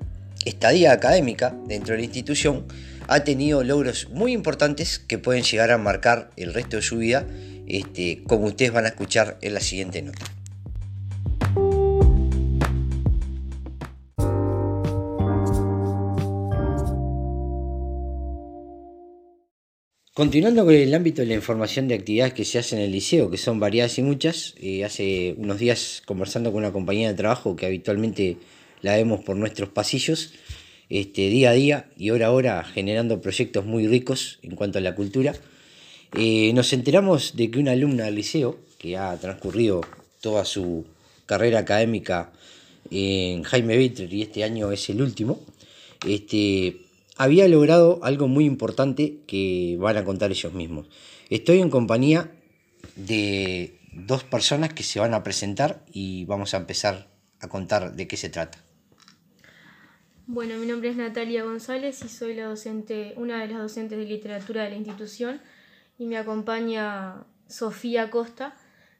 estadía 0.45 0.91
académica 0.91 1.55
dentro 1.65 1.93
de 1.93 1.99
la 1.99 2.05
institución 2.05 2.65
ha 3.07 3.21
tenido 3.21 3.63
logros 3.63 4.09
muy 4.09 4.33
importantes 4.33 4.99
que 4.99 5.17
pueden 5.17 5.43
llegar 5.43 5.71
a 5.71 5.77
marcar 5.77 6.29
el 6.35 6.53
resto 6.53 6.77
de 6.77 6.81
su 6.81 6.97
vida, 6.97 7.25
este, 7.67 8.23
como 8.25 8.47
ustedes 8.47 8.71
van 8.71 8.85
a 8.85 8.89
escuchar 8.89 9.37
en 9.41 9.53
la 9.53 9.61
siguiente 9.61 10.01
nota. 10.01 10.36
Continuando 20.17 20.65
con 20.65 20.73
el 20.73 20.95
ámbito 20.95 21.21
de 21.21 21.27
la 21.27 21.35
información 21.35 21.87
de 21.87 21.93
actividades 21.93 22.33
que 22.33 22.43
se 22.43 22.57
hacen 22.57 22.79
en 22.79 22.85
el 22.85 22.91
liceo, 22.91 23.29
que 23.29 23.37
son 23.37 23.59
variadas 23.59 23.99
y 23.99 24.01
muchas, 24.01 24.55
eh, 24.59 24.83
hace 24.83 25.35
unos 25.37 25.59
días 25.59 26.01
conversando 26.07 26.51
con 26.51 26.63
una 26.63 26.73
compañía 26.73 27.09
de 27.09 27.13
trabajo 27.13 27.55
que 27.55 27.67
habitualmente 27.67 28.37
la 28.81 28.95
vemos 28.95 29.23
por 29.23 29.35
nuestros 29.35 29.69
pasillos, 29.69 30.33
este, 30.89 31.29
día 31.29 31.51
a 31.51 31.53
día 31.53 31.89
y 31.95 32.09
hora 32.09 32.25
a 32.25 32.31
hora 32.31 32.63
generando 32.63 33.21
proyectos 33.21 33.67
muy 33.67 33.87
ricos 33.87 34.39
en 34.41 34.55
cuanto 34.55 34.79
a 34.79 34.81
la 34.81 34.95
cultura, 34.95 35.35
eh, 36.17 36.51
nos 36.55 36.73
enteramos 36.73 37.35
de 37.35 37.51
que 37.51 37.59
una 37.59 37.73
alumna 37.73 38.05
del 38.05 38.15
liceo, 38.15 38.57
que 38.79 38.97
ha 38.97 39.15
transcurrido 39.17 39.81
toda 40.21 40.45
su 40.45 40.87
carrera 41.27 41.59
académica 41.59 42.33
en 42.89 43.43
Jaime 43.43 43.77
Vitrer 43.77 44.11
y 44.11 44.23
este 44.23 44.43
año 44.43 44.71
es 44.71 44.89
el 44.89 44.99
último, 44.99 45.39
este, 46.07 46.86
había 47.17 47.47
logrado 47.47 47.99
algo 48.03 48.27
muy 48.27 48.45
importante 48.45 49.19
que 49.27 49.77
van 49.79 49.97
a 49.97 50.03
contar 50.03 50.31
ellos 50.31 50.53
mismos. 50.53 50.87
Estoy 51.29 51.59
en 51.59 51.69
compañía 51.69 52.31
de 52.95 53.79
dos 53.91 54.23
personas 54.23 54.73
que 54.73 54.83
se 54.83 54.99
van 54.99 55.13
a 55.13 55.23
presentar 55.23 55.83
y 55.91 56.25
vamos 56.25 56.53
a 56.53 56.57
empezar 56.57 57.09
a 57.39 57.47
contar 57.47 57.95
de 57.95 58.07
qué 58.07 58.17
se 58.17 58.29
trata. 58.29 58.63
Bueno, 60.27 60.57
mi 60.57 60.67
nombre 60.67 60.89
es 60.89 60.97
Natalia 60.97 61.43
González 61.43 62.03
y 62.03 62.09
soy 62.09 62.35
la 62.35 62.45
docente, 62.45 63.13
una 63.15 63.41
de 63.41 63.47
las 63.47 63.59
docentes 63.59 63.97
de 63.97 64.05
literatura 64.05 64.63
de 64.63 64.71
la 64.71 64.75
institución 64.75 65.41
y 65.97 66.05
me 66.05 66.17
acompaña 66.17 67.23
Sofía 67.47 68.09
Costa, 68.09 68.55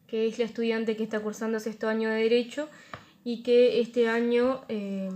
que 0.08 0.28
es 0.28 0.40
la 0.40 0.46
estudiante 0.46 0.96
que 0.96 1.04
está 1.04 1.20
cursando 1.20 1.60
sexto 1.60 1.90
año 1.90 2.10
de 2.10 2.22
Derecho 2.22 2.70
y 3.26 3.44
que 3.44 3.82
este 3.82 4.08
año 4.08 4.64
eh, 4.70 5.10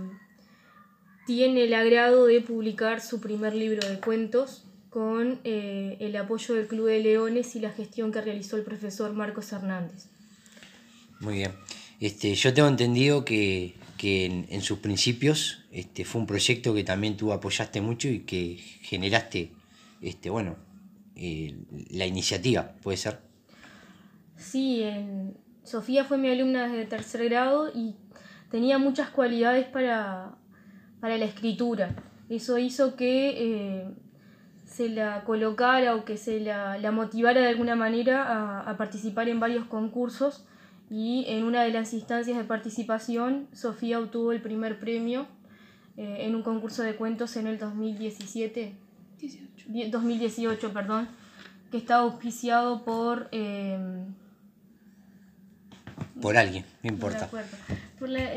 tiene 1.26 1.64
el 1.64 1.74
agrado 1.74 2.26
de 2.26 2.40
publicar 2.40 3.00
su 3.00 3.20
primer 3.20 3.54
libro 3.54 3.86
de 3.88 4.00
cuentos 4.00 4.64
con 4.90 5.40
eh, 5.44 5.96
el 6.00 6.14
apoyo 6.16 6.54
del 6.54 6.66
Club 6.66 6.88
de 6.88 7.00
Leones 7.00 7.56
y 7.56 7.60
la 7.60 7.70
gestión 7.70 8.12
que 8.12 8.20
realizó 8.20 8.56
el 8.56 8.62
profesor 8.62 9.12
Marcos 9.14 9.52
Hernández. 9.52 10.08
Muy 11.20 11.34
bien. 11.34 11.52
Este, 11.98 12.34
yo 12.34 12.52
tengo 12.52 12.68
entendido 12.68 13.24
que, 13.24 13.74
en, 14.02 14.60
sus 14.60 14.80
principios 14.80 15.64
este, 15.70 16.04
fue 16.04 16.20
un 16.20 16.26
proyecto 16.26 16.74
que 16.74 16.82
también 16.82 17.16
tú 17.16 17.32
apoyaste 17.32 17.80
mucho 17.80 18.08
y 18.08 18.20
que 18.20 18.56
generaste, 18.82 19.52
este, 20.00 20.28
bueno, 20.28 20.56
eh, 21.14 21.54
la 21.90 22.04
iniciativa, 22.06 22.74
¿puede 22.82 22.96
ser? 22.96 23.20
Sí, 24.36 24.84
Sofía 25.62 26.04
fue 26.04 26.18
mi 26.18 26.28
alumna 26.28 26.66
desde 26.66 26.84
tercer 26.86 27.24
grado 27.28 27.70
y 27.72 27.94
tenía 28.50 28.78
muchas 28.78 29.10
cualidades 29.10 29.66
para, 29.68 30.36
para 31.02 31.18
la 31.18 31.24
escritura. 31.24 31.96
Eso 32.28 32.58
hizo 32.58 32.94
que 32.94 33.34
eh, 33.36 33.84
se 34.64 34.88
la 34.88 35.24
colocara 35.24 35.96
o 35.96 36.04
que 36.04 36.16
se 36.16 36.38
la, 36.38 36.78
motivara 36.92 37.40
de 37.40 37.48
alguna 37.48 37.74
manera 37.74 38.60
a, 38.60 38.76
participar 38.76 39.28
en 39.28 39.40
varios 39.40 39.64
concursos 39.64 40.44
y 40.88 41.24
en 41.26 41.42
una 41.42 41.64
de 41.64 41.72
las 41.72 41.92
instancias 41.92 42.38
de 42.38 42.44
participación 42.44 43.48
Sofía 43.52 43.98
obtuvo 43.98 44.30
el 44.30 44.40
primer 44.40 44.78
premio 44.78 45.26
eh, 45.96 46.18
en 46.20 46.36
un 46.36 46.44
concurso 46.44 46.84
de 46.84 46.94
cuentos 46.94 47.36
en 47.36 47.48
el 47.48 47.58
2017, 47.58 48.72
2018, 49.90 50.72
perdón, 50.72 51.08
que 51.72 51.78
está 51.78 51.96
auspiciado 51.96 52.84
por... 52.84 53.28
Eh, 53.32 54.04
por 56.20 56.36
alguien, 56.36 56.64
no 56.84 56.90
importa. 56.90 57.28
Por 57.98 58.08
la, 58.08 58.30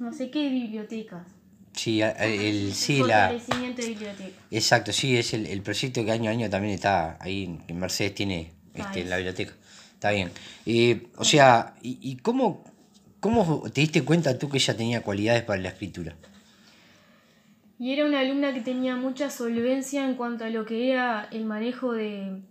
no 0.00 0.12
sé 0.12 0.32
qué 0.32 0.48
bibliotecas. 0.48 1.41
Sí, 1.74 2.02
el, 2.02 2.74
sí 2.74 3.02
la... 3.02 3.32
de 3.32 3.86
biblioteca. 3.86 4.42
Exacto, 4.50 4.92
sí, 4.92 5.16
es 5.16 5.32
el, 5.32 5.46
el, 5.46 5.62
proyecto 5.62 6.04
que 6.04 6.12
año 6.12 6.28
a 6.28 6.32
año 6.32 6.50
también 6.50 6.74
está 6.74 7.16
ahí, 7.20 7.58
en 7.66 7.78
Mercedes 7.78 8.14
tiene 8.14 8.52
este, 8.74 9.00
en 9.00 9.10
la 9.10 9.16
biblioteca. 9.16 9.54
Está 9.94 10.10
bien. 10.10 10.30
Eh, 10.66 11.08
o 11.16 11.24
sea, 11.24 11.74
¿y, 11.82 11.98
y 12.02 12.16
cómo, 12.16 12.64
cómo 13.20 13.62
te 13.70 13.80
diste 13.80 14.04
cuenta 14.04 14.38
tú 14.38 14.48
que 14.48 14.58
ella 14.58 14.76
tenía 14.76 15.02
cualidades 15.02 15.42
para 15.42 15.60
la 15.60 15.68
escritura? 15.68 16.14
Y 17.78 17.92
era 17.92 18.04
una 18.04 18.20
alumna 18.20 18.52
que 18.52 18.60
tenía 18.60 18.94
mucha 18.94 19.30
solvencia 19.30 20.04
en 20.04 20.14
cuanto 20.14 20.44
a 20.44 20.50
lo 20.50 20.64
que 20.66 20.90
era 20.92 21.28
el 21.32 21.44
manejo 21.44 21.92
de, 21.92 22.42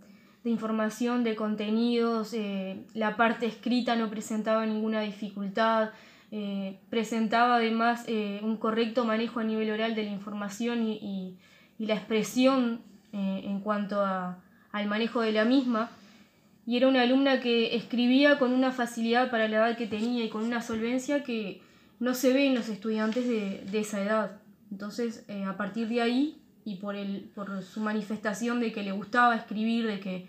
de 0.44 0.50
información, 0.50 1.24
de 1.24 1.36
contenidos, 1.36 2.34
eh, 2.34 2.78
la 2.94 3.16
parte 3.16 3.46
escrita 3.46 3.96
no 3.96 4.10
presentaba 4.10 4.66
ninguna 4.66 5.02
dificultad, 5.02 5.92
eh, 6.32 6.80
presentaba 6.90 7.58
además 7.58 8.06
eh, 8.08 8.40
un 8.42 8.58
correcto 8.58 9.06
manejo 9.06 9.40
a 9.40 9.44
nivel 9.44 9.70
oral 9.72 9.96
de 9.96 10.04
la 10.04 10.12
información 10.12 10.88
y, 10.88 11.38
la 11.78 11.96
expresión 11.96 12.82
en 13.12 13.60
cuanto 13.62 14.06
al 14.06 14.88
manejo 14.88 15.22
de 15.22 15.32
la 15.32 15.46
misma. 15.46 15.90
Y 16.68 16.78
era 16.78 16.88
una 16.88 17.02
alumna 17.02 17.40
que 17.40 17.76
escribía 17.76 18.38
con 18.38 18.54
una 18.54 18.72
facilidad 18.72 19.32
para 19.32 19.48
la 19.48 19.58
edad 19.58 19.78
que 19.78 19.88
tenía 19.88 20.24
y 20.24 20.30
con 20.30 20.44
una 20.44 20.62
solvencia 20.62 21.24
que 21.24 21.64
no 22.00 22.14
se 22.14 22.34
ve 22.34 22.46
en 22.46 22.54
los 22.54 22.70
estudiantes 22.70 23.28
de, 23.28 23.64
de 23.72 23.80
esa 23.80 24.00
edad. 24.00 24.42
Entonces, 24.70 25.26
a 25.48 25.58
partir 25.58 25.88
de 25.88 26.02
ahí 26.02 26.42
y 26.66 26.76
por, 26.76 26.96
el, 26.96 27.32
por 27.34 27.64
su 27.64 27.80
manifestación 27.80 28.60
de 28.60 28.72
que 28.72 28.84
le 28.84 28.92
gustaba 28.92 29.36
escribir, 29.36 29.88
de 29.88 30.00
que 30.00 30.28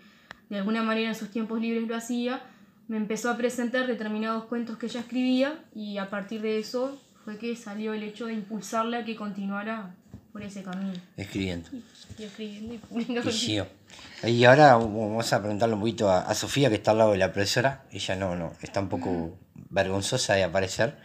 de 0.49 0.57
alguna 0.57 0.83
manera 0.83 1.09
en 1.09 1.15
sus 1.15 1.29
tiempos 1.29 1.61
libres 1.61 1.87
lo 1.87 1.95
hacía, 1.95 2.41
me 2.87 2.97
empezó 2.97 3.29
a 3.29 3.37
presentar 3.37 3.87
determinados 3.87 4.45
cuentos 4.45 4.77
que 4.77 4.87
ella 4.87 4.99
escribía 4.99 5.63
y 5.73 5.97
a 5.97 6.09
partir 6.09 6.41
de 6.41 6.59
eso 6.59 6.99
fue 7.23 7.37
que 7.37 7.55
salió 7.55 7.93
el 7.93 8.03
hecho 8.03 8.25
de 8.25 8.33
impulsarla 8.33 8.99
a 8.99 9.05
que 9.05 9.15
continuara 9.15 9.95
por 10.31 10.41
ese 10.41 10.63
camino. 10.63 10.93
Escribiendo. 11.15 11.69
Y, 12.17 12.23
escribiendo 12.23 12.73
y 12.73 12.77
publicando. 12.79 13.29
Y, 13.31 14.29
y, 14.29 14.45
ahora 14.45 14.75
vamos 14.75 15.31
a 15.31 15.39
preguntarle 15.39 15.75
un 15.75 15.81
poquito 15.81 16.11
a, 16.11 16.33
Sofía, 16.33 16.69
que 16.69 16.75
está 16.75 16.91
al 16.91 16.97
lado 16.97 17.11
de 17.11 17.19
la 17.19 17.31
profesora. 17.31 17.85
Ella 17.91 18.15
no, 18.15 18.35
no, 18.35 18.53
está 18.61 18.79
un 18.79 18.89
poco 18.89 19.37
vergonzosa 19.69 20.33
de 20.33 20.43
aparecer, 20.43 20.97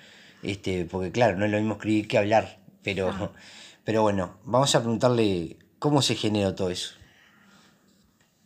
este, 0.42 0.84
porque 0.84 1.12
claro, 1.12 1.36
no 1.36 1.44
es 1.44 1.50
lo 1.50 1.58
mismo 1.58 1.74
escribir 1.74 2.08
que 2.08 2.18
hablar, 2.18 2.58
pero... 2.82 3.32
Pero 3.88 4.02
bueno, 4.02 4.36
vamos 4.44 4.74
a 4.74 4.80
preguntarle 4.80 5.56
cómo 5.78 6.02
se 6.02 6.14
generó 6.14 6.54
todo 6.54 6.68
eso. 6.68 6.97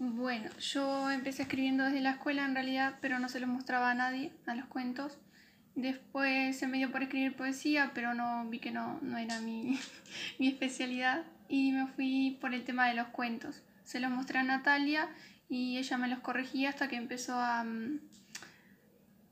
Bueno, 0.04 0.50
yo 0.58 1.12
empecé 1.12 1.42
escribiendo 1.42 1.84
desde 1.84 2.00
la 2.00 2.10
escuela 2.10 2.44
en 2.44 2.56
realidad, 2.56 2.96
pero 3.00 3.20
no 3.20 3.28
se 3.28 3.38
los 3.38 3.48
mostraba 3.48 3.92
a 3.92 3.94
nadie, 3.94 4.32
a 4.46 4.56
los 4.56 4.66
cuentos. 4.66 5.16
Después 5.76 6.58
se 6.58 6.66
me 6.66 6.78
dio 6.78 6.90
por 6.90 7.04
escribir 7.04 7.36
poesía, 7.36 7.92
pero 7.94 8.12
no 8.12 8.44
vi 8.50 8.58
que 8.58 8.72
no, 8.72 8.98
no 9.00 9.16
era 9.16 9.38
mi, 9.38 9.78
mi 10.40 10.48
especialidad 10.48 11.22
y 11.48 11.70
me 11.70 11.86
fui 11.86 12.36
por 12.40 12.52
el 12.52 12.64
tema 12.64 12.88
de 12.88 12.94
los 12.94 13.06
cuentos. 13.08 13.62
Se 13.84 14.00
los 14.00 14.10
mostré 14.10 14.40
a 14.40 14.42
Natalia 14.42 15.08
y 15.48 15.78
ella 15.78 15.96
me 15.98 16.08
los 16.08 16.18
corregía 16.18 16.70
hasta 16.70 16.88
que 16.88 16.96
empezó 16.96 17.36
a, 17.38 17.62
mm, 17.62 18.00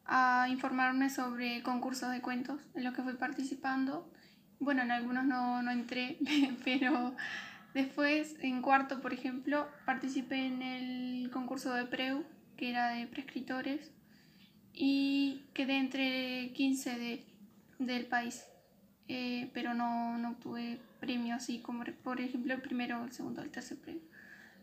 a 0.04 0.46
informarme 0.50 1.10
sobre 1.10 1.64
concursos 1.64 2.12
de 2.12 2.20
cuentos 2.20 2.60
en 2.76 2.84
los 2.84 2.94
que 2.94 3.02
fui 3.02 3.14
participando 3.14 4.08
bueno, 4.60 4.82
en 4.82 4.90
algunos 4.90 5.24
no, 5.24 5.62
no 5.62 5.70
entré, 5.70 6.18
pero 6.64 7.16
después 7.74 8.36
en 8.40 8.62
cuarto, 8.62 9.00
por 9.00 9.12
ejemplo, 9.12 9.68
participé 9.84 10.46
en 10.46 10.62
el 10.62 11.30
concurso 11.30 11.72
de 11.74 11.84
Preu, 11.84 12.24
que 12.56 12.70
era 12.70 12.90
de 12.90 13.06
prescriptores, 13.06 13.90
y 14.72 15.42
quedé 15.54 15.78
entre 15.78 16.52
15 16.52 16.98
de, 16.98 17.24
del 17.78 18.06
país, 18.06 18.44
eh, 19.08 19.50
pero 19.52 19.74
no, 19.74 20.18
no 20.18 20.30
obtuve 20.30 20.78
premio 21.00 21.34
así 21.34 21.60
como, 21.60 21.84
por 22.04 22.20
ejemplo, 22.20 22.54
el 22.54 22.60
primero, 22.60 23.04
el 23.04 23.12
segundo, 23.12 23.42
el 23.42 23.50
tercer 23.50 23.78
premio. 23.78 24.02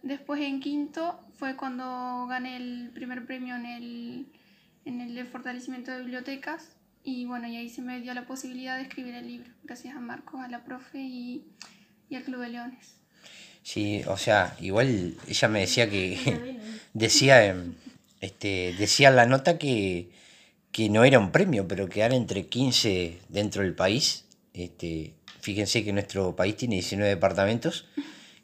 Después 0.03 0.41
en 0.41 0.59
quinto 0.59 1.19
fue 1.33 1.55
cuando 1.55 2.27
gané 2.27 2.57
el 2.57 2.91
primer 2.93 3.25
premio 3.25 3.55
en 3.55 3.65
el, 3.65 4.27
en 4.85 5.01
el 5.01 5.25
fortalecimiento 5.25 5.91
de 5.91 5.99
bibliotecas 5.99 6.77
y 7.03 7.25
bueno, 7.25 7.47
y 7.47 7.55
ahí 7.55 7.69
se 7.69 7.81
me 7.81 7.99
dio 8.01 8.13
la 8.13 8.25
posibilidad 8.25 8.75
de 8.75 8.83
escribir 8.83 9.15
el 9.15 9.27
libro, 9.27 9.49
gracias 9.63 9.95
a 9.95 9.99
Marcos, 9.99 10.41
a 10.41 10.47
la 10.47 10.63
profe 10.63 10.99
y, 10.99 11.45
y 12.09 12.15
al 12.15 12.23
Club 12.23 12.41
de 12.41 12.49
Leones. 12.49 12.95
Sí, 13.63 14.01
o 14.07 14.17
sea, 14.17 14.55
igual 14.61 15.15
ella 15.27 15.47
me 15.49 15.59
decía 15.61 15.89
que 15.89 16.59
decía 16.93 17.45
em, 17.45 17.73
este 18.21 18.73
decía 18.77 19.11
la 19.11 19.25
nota 19.25 19.57
que, 19.57 20.09
que 20.71 20.89
no 20.89 21.03
era 21.03 21.19
un 21.19 21.31
premio, 21.31 21.67
pero 21.67 21.89
quedar 21.89 22.13
entre 22.13 22.47
15 22.47 23.19
dentro 23.29 23.63
del 23.63 23.75
país. 23.75 24.25
Este, 24.53 25.13
fíjense 25.41 25.83
que 25.83 25.93
nuestro 25.93 26.35
país 26.35 26.55
tiene 26.55 26.75
19 26.75 27.09
departamentos, 27.09 27.85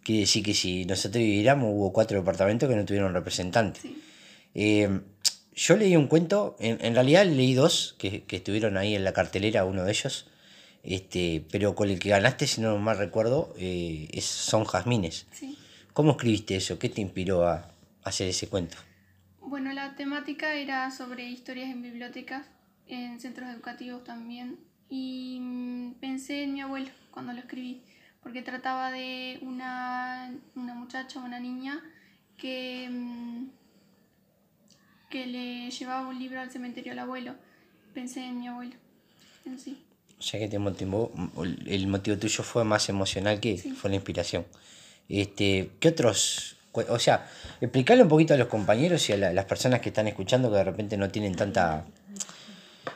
quiere 0.03 0.21
decir 0.21 0.43
que 0.43 0.53
si 0.53 0.85
nosotros 0.85 1.23
viviéramos 1.23 1.69
hubo 1.73 1.91
cuatro 1.91 2.17
departamentos 2.17 2.69
que 2.69 2.75
no 2.75 2.85
tuvieron 2.85 3.13
representantes. 3.13 3.83
Em, 4.53 5.01
yo 5.55 5.77
leí 5.77 5.95
un 5.95 6.07
cuento, 6.07 6.55
en, 6.59 6.95
realidad 6.95 7.25
leí 7.25 7.53
dos 7.53 7.95
que, 7.97 8.23
estuvieron 8.29 8.77
ahí 8.77 8.95
en 8.95 9.03
la 9.03 9.13
cartelera, 9.13 9.65
uno 9.65 9.83
de 9.83 9.91
ellos, 9.91 10.27
este, 10.83 11.45
pero 11.51 11.75
con 11.75 11.89
el 11.89 11.99
que 11.99 12.09
ganaste, 12.09 12.45
si 12.45 12.61
no 12.61 12.77
mal 12.77 12.97
recuerdo, 12.97 13.53
eh, 13.57 14.09
es, 14.11 14.25
son 14.25 14.65
jazmines. 14.65 15.27
¿Cómo 15.93 16.11
escribiste 16.11 16.55
eso? 16.55 16.77
¿Qué 16.77 16.89
te 16.89 17.01
inspiró 17.01 17.47
a, 17.47 17.71
hacer 18.03 18.27
ese 18.27 18.47
cuento? 18.47 18.77
Bueno, 19.39 19.71
la 19.71 19.95
temática 19.95 20.55
era 20.55 20.91
sobre 20.91 21.23
historias 21.23 21.69
en 21.69 21.81
bibliotecas, 21.81 22.45
en 22.87 23.19
centros 23.19 23.49
educativos 23.49 24.03
también, 24.03 24.59
y 24.89 25.39
mm, 25.41 25.93
pensé 26.01 26.43
en 26.43 26.53
mi 26.53 26.61
abuelo 26.61 26.89
cuando 27.11 27.33
lo 27.33 27.39
escribí, 27.39 27.81
porque 28.21 28.41
trataba 28.41 28.91
de 28.91 29.39
una, 29.41 30.33
una 30.55 30.73
muchacha, 30.73 31.19
una 31.19 31.39
niña, 31.39 31.81
que 32.37 32.89
mm, 32.91 33.45
que 35.13 35.27
le 35.27 35.69
llevaba 35.69 36.07
un 36.07 36.17
libro 36.17 36.41
al 36.41 36.49
cementerio 36.49 36.91
al 36.91 36.97
abuelo. 36.97 37.35
Pensé 37.93 38.25
en 38.25 38.39
mi 38.39 38.47
abuelo, 38.47 38.73
en 39.45 39.59
sí. 39.59 39.77
O 40.19 40.21
sea 40.21 40.39
que 40.39 40.47
te 40.47 40.57
motivó, 40.59 41.11
el 41.65 41.87
motivo 41.87 42.17
tuyo 42.17 42.43
fue 42.43 42.63
más 42.63 42.87
emocional 42.89 43.39
que 43.39 43.57
fue 43.57 43.89
la 43.89 43.97
inspiración. 43.97 44.45
Este, 45.09 45.71
¿Qué 45.79 45.89
otros 45.89 46.55
o 46.73 46.99
sea, 46.99 47.27
explicarle 47.61 48.03
un 48.03 48.09
poquito 48.09 48.33
a 48.33 48.37
los 48.37 48.47
compañeros 48.47 49.07
y 49.09 49.13
a 49.13 49.17
las 49.17 49.45
personas 49.45 49.79
que 49.79 49.89
están 49.89 50.07
escuchando 50.07 50.49
que 50.49 50.57
de 50.57 50.63
repente 50.63 50.97
no 50.97 51.09
tienen 51.09 51.35
tanta. 51.35 51.85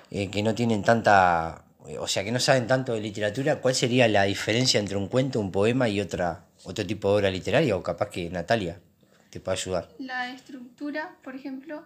Eh, 0.09 0.29
que 0.29 0.41
no 0.41 0.55
tienen 0.55 0.83
tanta. 0.83 1.63
o 1.99 2.07
sea, 2.07 2.23
que 2.23 2.31
no 2.31 2.39
saben 2.39 2.65
tanto 2.65 2.93
de 2.93 3.01
literatura, 3.01 3.57
¿cuál 3.57 3.75
sería 3.75 4.07
la 4.07 4.23
diferencia 4.23 4.79
entre 4.79 4.97
un 4.97 5.07
cuento, 5.07 5.39
un 5.39 5.51
poema 5.51 5.87
y 5.89 6.01
otra, 6.01 6.45
otro 6.63 6.85
tipo 6.85 7.09
de 7.09 7.15
obra 7.15 7.29
literaria? 7.29 7.75
O 7.75 7.83
capaz 7.83 8.09
que 8.09 8.29
Natalia 8.29 8.79
te 9.29 9.39
pueda 9.39 9.55
ayudar. 9.55 9.89
La 9.99 10.33
estructura, 10.33 11.15
por 11.23 11.35
ejemplo, 11.35 11.83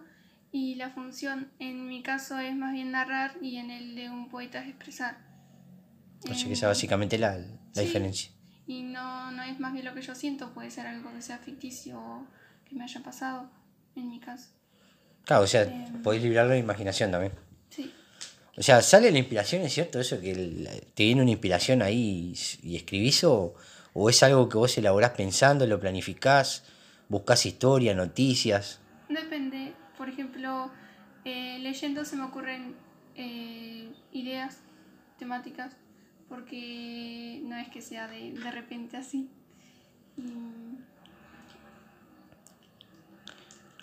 y 0.52 0.76
la 0.76 0.90
función 0.90 1.52
en 1.60 1.88
mi 1.88 2.04
caso 2.04 2.40
es 2.40 2.56
más 2.56 2.74
bien 2.74 2.92
narrar 2.92 3.38
y 3.42 3.58
en 3.58 3.72
el 3.72 3.96
de 3.96 4.10
un 4.10 4.30
poeta 4.30 4.62
es 4.62 4.70
expresar. 4.70 5.18
O 6.30 6.34
sea 6.34 6.48
que 6.48 6.54
esa 6.54 6.68
básicamente 6.68 7.18
la, 7.18 7.38
la 7.38 7.82
diferencia. 7.82 8.32
Y 8.68 8.84
no, 8.84 9.32
no 9.32 9.44
es 9.44 9.60
más 9.60 9.74
bien 9.74 9.86
lo 9.86 9.94
que 9.94 10.02
yo 10.02 10.14
siento, 10.14 10.54
puede 10.54 10.70
ser 10.70 10.88
algo 10.88 11.12
que 11.14 11.22
sea 11.22 11.38
ficticio 11.40 12.00
o 12.00 12.28
que 12.68 12.76
me 12.76 12.84
haya 12.84 13.02
pasado, 13.02 13.50
en 13.96 14.10
mi 14.10 14.20
caso. 14.20 14.50
Claro, 15.26 15.44
o 15.44 15.48
sea, 15.48 15.64
em, 15.64 16.02
podéis 16.02 16.24
librar 16.24 16.48
la 16.48 16.58
imaginación 16.58 17.12
también. 17.12 17.34
Sí. 17.70 17.92
O 18.58 18.62
sea, 18.62 18.82
sale 18.82 19.12
la 19.12 19.18
inspiración, 19.18 19.62
¿es 19.64 19.74
cierto? 19.74 20.00
Eso 20.00 20.20
que 20.20 20.84
te 20.94 21.04
viene 21.04 21.22
una 21.22 21.32
inspiración 21.32 21.82
ahí 21.82 22.34
y, 22.62 22.76
escribís 22.76 23.24
o, 23.24 23.56
o 23.94 24.10
es 24.10 24.22
algo 24.24 24.50
que 24.50 24.58
vos 24.58 24.78
elaborás 24.78 25.12
pensando, 25.12 25.66
lo 25.66 25.80
planificás, 25.80 26.64
buscás 27.08 27.46
historia, 27.46 27.94
noticias. 27.94 28.80
Depende, 29.10 29.74
por 30.02 30.10
ejemplo, 30.10 30.72
eh, 31.26 31.60
leyendo 31.60 32.04
se 32.06 32.16
me 32.16 32.24
ocurren 32.24 32.74
eh, 33.16 33.88
ideas 34.12 34.58
temáticas, 35.20 35.74
porque 36.28 37.40
no 37.44 37.56
es 37.56 37.70
que 37.70 37.84
sea 37.84 38.08
de, 38.08 38.34
repente 38.50 38.98
así. 38.98 39.30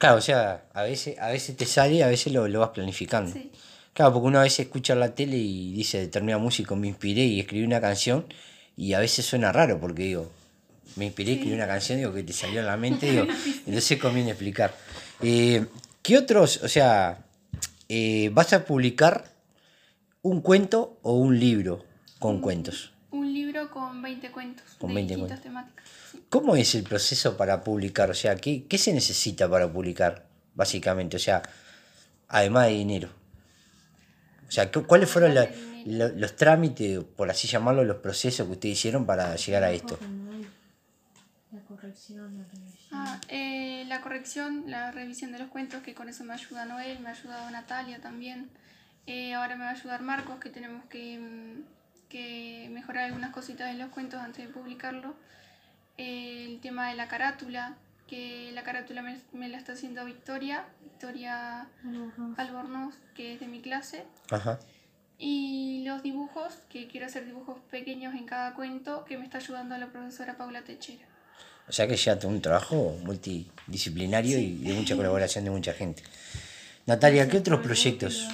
Claro, 0.01 0.17
o 0.17 0.21
sea, 0.21 0.65
a 0.75 0.83
veces, 0.83 1.17
a 1.21 1.29
veces 1.29 1.57
te 1.57 1.67
sale, 1.67 2.03
a 2.03 2.09
veces 2.09 2.33
lo, 2.33 2.49
lo 2.49 2.59
vas 2.59 2.71
planificando. 2.71 3.33
Claro, 3.93 4.15
porque 4.15 4.27
uno 4.27 4.41
a 4.41 4.43
veces 4.43 4.67
escucha 4.67 4.97
la 4.97 5.15
tele 5.15 5.37
y 5.37 5.73
dice 5.73 6.01
determinada 6.01 6.43
música, 6.43 6.75
me 6.75 6.89
inspiré 6.89 7.23
y 7.23 7.39
escribí 7.39 7.65
una 7.65 7.81
canción, 7.81 8.27
y 8.77 8.93
a 8.95 8.99
veces 8.99 9.25
suena 9.25 9.53
raro 9.53 9.79
porque 9.79 10.03
digo, 10.03 10.33
me 10.97 11.05
inspiré, 11.05 11.35
escribí 11.35 11.55
una 11.55 11.69
canción, 11.69 11.99
digo 11.99 12.13
que 12.13 12.25
te 12.25 12.33
salió 12.33 12.59
en 12.59 12.67
la 12.67 12.77
mente, 12.77 13.07
digo, 13.13 13.25
entonces 13.67 14.01
conviene 14.01 14.31
explicar. 14.31 14.75
Eh, 15.23 15.65
¿Qué 16.09 16.16
otros, 16.16 16.62
o 16.62 16.68
sea, 16.68 17.27
eh, 17.87 18.31
vas 18.33 18.55
a 18.55 18.64
publicar 18.64 19.31
un 20.23 20.40
cuento 20.40 20.99
o 21.03 21.12
un 21.12 21.38
libro 21.38 21.85
con 22.18 22.40
cuentos? 22.40 22.94
Un 23.11 23.31
libro 23.35 23.71
con 23.71 24.01
20 24.01 24.33
cuentos 24.33 24.64
Con 24.79 24.88
de 24.88 24.94
20 24.94 25.14
distintas 25.16 25.40
cuentos. 25.40 25.42
temáticas. 25.42 25.85
sí. 26.12 26.23
¿Cómo 26.31 26.57
es 26.57 26.75
el 26.75 26.85
proceso 26.85 27.37
para 27.37 27.62
publicar? 27.62 28.11
O 28.11 28.14
sea, 28.14 28.37
¿qué, 28.37 28.64
qué 28.66 28.79
se 28.79 28.94
necesita 28.94 29.51
para 29.51 29.71
publicar, 29.71 30.27
básicamente? 30.55 31.18
O 31.18 31.21
sea, 31.21 31.42
además 32.29 32.68
de 32.68 32.73
dinero. 32.73 33.11
O 34.49 34.51
sea, 34.51 34.73
¿cu- 34.73 34.87
¿cuáles 34.87 35.11
fueron 35.11 35.35
la- 35.35 35.51
los 35.85 36.37
trámites, 36.37 37.05
por 37.05 37.29
así 37.31 37.47
llamarlo, 37.49 37.85
los 37.85 37.99
procesos 37.99 38.47
que 38.47 38.53
ustedes 38.55 38.79
hicieron 38.79 39.05
para 39.05 39.37
llegar 39.37 39.62
a 39.62 39.73
esto? 39.73 39.99
La 41.53 41.61
corrección, 41.64 42.38
la 42.38 42.44
revisión. 42.44 42.68
Ah, 42.99 43.21
eh, 43.29 43.85
la 43.87 44.01
corrección, 44.01 44.65
la 44.67 44.91
revisión 44.91 45.33
de 45.33 45.39
los 45.39 45.49
cuentos, 45.49 45.83
que 45.83 45.95
con 45.95 46.09
eso 46.09 46.25
me 46.25 46.35
ayuda 46.35 46.65
Noel, 46.65 46.99
me 47.01 47.09
ha 47.09 47.13
ayudado 47.13 47.51
Natalia 47.51 48.01
también. 48.01 48.51
Eh, 49.07 49.35
ahora 49.35 49.57
me 49.57 49.65
va 49.65 49.71
a 49.71 49.75
ayudar 49.75 50.03
Marcos, 50.03 50.39
que 50.41 50.51
tenemos 50.51 50.85
que, 50.87 51.19
mm, 51.19 52.09
que 52.09 52.69
mejorar 52.73 53.05
algunas 53.05 53.31
cositas 53.31 53.71
en 53.71 53.79
los 53.79 53.91
cuentos 53.91 54.21
antes 54.21 54.47
de 54.47 54.53
publicarlo. 54.53 55.15
Eh, 55.97 56.47
el 56.49 56.61
tema 56.61 56.89
de 56.89 56.97
la 56.97 57.09
carátula, 57.09 57.77
que 58.07 58.51
la 58.53 58.63
carátula 58.63 59.03
me, 59.03 59.19
me 59.33 59.49
la 59.49 59.59
está 59.59 59.73
haciendo 59.73 60.05
Victoria, 60.05 60.65
Victoria 60.83 61.69
Albornoz, 62.37 62.97
que 63.15 63.35
es 63.35 63.41
de 63.41 63.47
mi 63.47 63.61
clase. 63.61 64.07
Ajá. 64.31 64.59
Y 65.19 65.85
los 65.85 66.03
dibujos, 66.03 66.55
que 66.69 66.87
quiero 66.89 67.07
hacer 67.07 67.27
dibujos 67.27 67.59
pequeños 67.71 68.15
en 68.15 68.27
cada 68.27 68.55
cuento, 68.55 69.05
que 69.05 69.19
me 69.19 69.25
está 69.25 69.39
ayudando 69.39 69.77
la 69.77 69.89
profesora 69.89 70.37
Paula 70.37 70.63
Techera. 70.63 71.07
O 71.69 71.73
sea 71.73 71.87
que 71.87 71.97
ya 71.97 72.19
un 72.25 72.41
trabajo 72.41 72.97
multidisciplinario 73.05 74.39
y 74.39 74.57
de 74.59 74.73
mucha 74.73 74.97
colaboración 74.97 75.45
de 75.45 75.51
mucha 75.51 75.75
gente. 75.75 76.03
Natalia, 76.87 77.29
¿qué 77.29 77.39
otros 77.39 77.61
proyectos? 77.61 78.27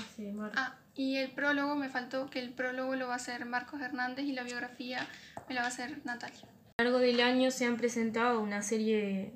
Ah, 0.55 0.77
y 0.95 1.17
el 1.17 1.31
prólogo, 1.33 1.75
me 1.75 1.89
faltó 1.89 2.31
que 2.31 2.39
el 2.39 2.51
prólogo 2.51 2.95
lo 2.95 3.09
va 3.09 3.15
a 3.15 3.17
hacer 3.17 3.45
Marcos 3.47 3.81
Hernández 3.81 4.25
y 4.25 4.33
la 4.33 4.45
biografía 4.45 5.09
me 5.49 5.55
la 5.55 5.63
va 5.63 5.67
a 5.67 5.71
hacer 5.71 5.99
Natalia. 6.05 6.43
A 6.79 6.83
lo 6.83 6.91
largo 6.91 6.99
del 6.99 7.21
año 7.21 7.51
se 7.51 7.65
han 7.65 7.77
presentado 7.77 8.41
una 8.41 8.63
serie 8.63 9.33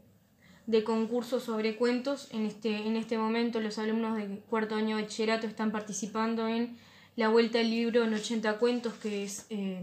de 0.66 0.84
concursos 0.84 1.42
sobre 1.42 1.74
cuentos. 1.76 2.28
En 2.32 2.46
este, 2.46 2.76
en 2.76 2.96
este 2.96 3.18
momento 3.18 3.58
los 3.58 3.78
alumnos 3.78 4.16
de 4.16 4.40
cuarto 4.48 4.76
año 4.76 4.96
de 4.96 5.02
bachillerato 5.02 5.48
están 5.48 5.72
participando 5.72 6.46
en 6.46 6.76
la 7.16 7.28
Vuelta 7.28 7.58
al 7.58 7.70
Libro 7.70 8.04
en 8.04 8.14
80 8.14 8.58
cuentos, 8.58 8.94
que 8.94 9.24
es 9.24 9.46
eh, 9.50 9.82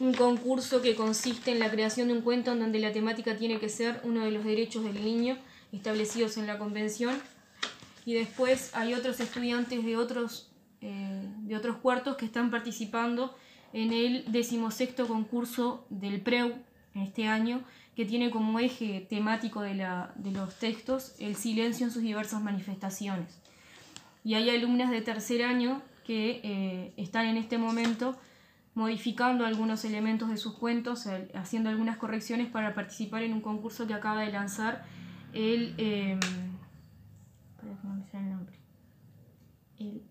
un 0.00 0.14
concurso 0.14 0.80
que 0.80 0.96
consiste 0.96 1.52
en 1.52 1.58
la 1.58 1.70
creación 1.70 2.08
de 2.08 2.14
un 2.14 2.22
cuento 2.22 2.52
en 2.52 2.60
donde 2.60 2.80
la 2.80 2.90
temática 2.90 3.36
tiene 3.36 3.60
que 3.60 3.68
ser 3.68 4.00
uno 4.02 4.24
de 4.24 4.30
los 4.30 4.44
derechos 4.44 4.82
del 4.82 5.04
niño 5.04 5.36
establecidos 5.72 6.38
en 6.38 6.46
la 6.46 6.58
convención. 6.58 7.14
Y 8.06 8.14
después 8.14 8.74
hay 8.74 8.94
otros 8.94 9.20
estudiantes 9.20 9.84
de 9.84 9.98
otros, 9.98 10.50
eh, 10.80 11.28
de 11.42 11.54
otros 11.54 11.76
cuartos 11.76 12.16
que 12.16 12.24
están 12.24 12.50
participando 12.50 13.36
en 13.74 13.92
el 13.92 14.24
decimosexto 14.32 15.06
concurso 15.06 15.84
del 15.90 16.22
PREU 16.22 16.54
este 16.94 17.26
año, 17.26 17.62
que 17.94 18.06
tiene 18.06 18.30
como 18.30 18.58
eje 18.58 19.06
temático 19.08 19.60
de, 19.60 19.74
la, 19.74 20.12
de 20.16 20.30
los 20.30 20.58
textos 20.58 21.12
el 21.18 21.36
silencio 21.36 21.84
en 21.86 21.92
sus 21.92 22.02
diversas 22.02 22.42
manifestaciones. 22.42 23.38
Y 24.24 24.34
hay 24.34 24.48
alumnas 24.48 24.90
de 24.90 25.02
tercer 25.02 25.42
año 25.42 25.82
que 26.04 26.40
eh, 26.42 26.92
están 26.96 27.26
en 27.26 27.36
este 27.36 27.58
momento 27.58 28.16
modificando 28.80 29.44
algunos 29.44 29.84
elementos 29.84 30.30
de 30.30 30.38
sus 30.38 30.54
cuentos, 30.54 31.06
haciendo 31.34 31.68
algunas 31.68 31.98
correcciones 31.98 32.50
para 32.50 32.74
participar 32.74 33.22
en 33.22 33.34
un 33.34 33.42
concurso 33.42 33.86
que 33.86 33.92
acaba 33.92 34.22
de 34.22 34.32
lanzar 34.32 34.86
el... 35.34 35.74
eh, 35.76 36.18
espera 37.50 37.76
que 37.78 37.86
no 37.86 37.94
me 37.94 38.10
sale 38.10 38.24
el 38.24 38.30
nombre. 38.30 38.56
El 39.78 40.02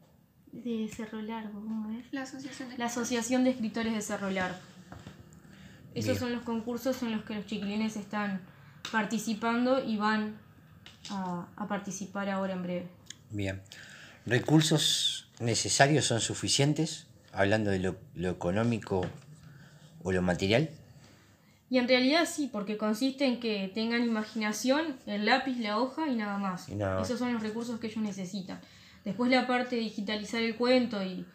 de 0.51 0.87
Cerro 0.95 1.19
Largo, 1.21 1.59
¿cómo 1.61 1.99
es? 1.99 2.05
La 2.13 2.21
Asociación 2.21 2.69
de 2.69 2.77
La 2.77 2.85
Asociación 2.85 3.43
de 3.43 3.49
Escritores 3.49 3.91
de 3.91 4.01
Cerro 4.01 4.29
Largo. 4.29 4.59
Esos 5.95 6.11
Bien. 6.11 6.19
son 6.19 6.33
los 6.33 6.43
concursos 6.43 7.01
en 7.01 7.11
los 7.11 7.23
que 7.23 7.33
los 7.33 7.47
chiquilines 7.47 7.97
están 7.97 8.41
participando 8.91 9.83
y 9.83 9.97
van 9.97 10.37
a, 11.09 11.47
a 11.55 11.67
participar 11.67 12.29
ahora 12.29 12.53
en 12.53 12.61
breve. 12.61 12.87
Bien. 13.31 13.63
¿Recursos 14.27 15.27
necesarios 15.39 16.05
son 16.05 16.21
suficientes? 16.21 17.07
Hablando 17.39 17.71
de 17.71 17.79
lo, 17.79 17.95
lo 18.15 18.29
económico 18.29 19.01
o 20.03 20.11
lo 20.11 20.21
material. 20.21 20.69
Y 21.69 21.77
en 21.77 21.87
realidad 21.87 22.27
sí, 22.29 22.49
porque 22.51 22.75
consiste 22.75 23.25
en 23.25 23.39
que 23.39 23.71
tengan 23.73 24.03
imaginación, 24.03 24.97
el 25.05 25.25
lápiz, 25.25 25.57
la 25.57 25.77
hoja 25.79 26.09
y 26.09 26.17
nada 26.17 26.37
más. 26.37 26.67
Y 26.67 26.75
nada 26.75 26.99
más. 26.99 27.07
Esos 27.07 27.17
son 27.17 27.31
los 27.31 27.41
recursos 27.41 27.79
que 27.79 27.87
ellos 27.87 28.03
necesitan. 28.03 28.59
Después 29.05 29.31
la 29.31 29.47
parte 29.47 29.77
de 29.77 29.83
digitalizar 29.83 30.41
el 30.41 30.57
cuento 30.57 31.01
y, 31.01 31.25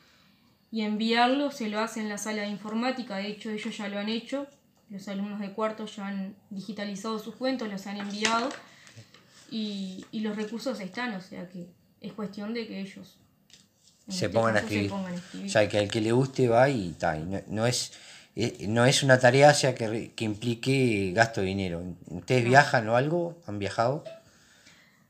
y 0.70 0.82
enviarlo 0.82 1.50
se 1.50 1.70
lo 1.70 1.80
hace 1.80 2.00
en 2.00 2.10
la 2.10 2.18
sala 2.18 2.42
de 2.42 2.48
informática. 2.48 3.16
De 3.16 3.28
hecho, 3.28 3.48
ellos 3.48 3.74
ya 3.74 3.88
lo 3.88 3.98
han 3.98 4.10
hecho. 4.10 4.46
Los 4.90 5.08
alumnos 5.08 5.40
de 5.40 5.52
cuarto 5.52 5.86
ya 5.86 6.08
han 6.08 6.36
digitalizado 6.50 7.18
sus 7.18 7.34
cuentos, 7.36 7.70
los 7.70 7.86
han 7.86 7.96
enviado. 7.96 8.50
Y, 9.50 10.04
y 10.12 10.20
los 10.20 10.36
recursos 10.36 10.78
están, 10.80 11.14
o 11.14 11.22
sea 11.22 11.48
que 11.48 11.68
es 12.02 12.12
cuestión 12.12 12.52
de 12.52 12.66
que 12.66 12.80
ellos 12.80 13.16
se 14.08 14.26
este 14.26 14.28
pongan 14.30 14.56
a 14.56 14.58
escribir. 14.60 14.90
pongan 14.90 15.12
a 15.12 15.16
escribir. 15.16 15.46
O 15.46 15.50
sea, 15.50 15.68
que 15.68 15.78
al 15.78 15.88
que 15.88 16.00
le 16.00 16.12
guste 16.12 16.48
va 16.48 16.68
y 16.68 16.90
tal. 16.98 17.30
No, 17.30 17.40
no 17.48 17.66
es, 17.66 17.92
eh, 18.36 18.66
no 18.68 18.84
es 18.84 19.02
una 19.02 19.18
tarea 19.18 19.52
sea, 19.54 19.74
que, 19.74 20.12
que 20.14 20.24
implique 20.24 21.12
gasto 21.14 21.40
de 21.40 21.46
dinero. 21.48 21.82
¿Ustedes 22.10 22.44
No. 22.44 22.50
viajan 22.50 22.88
o 22.88 22.96
algo? 22.96 23.38
¿Han 23.46 23.58
viajado? 23.58 24.04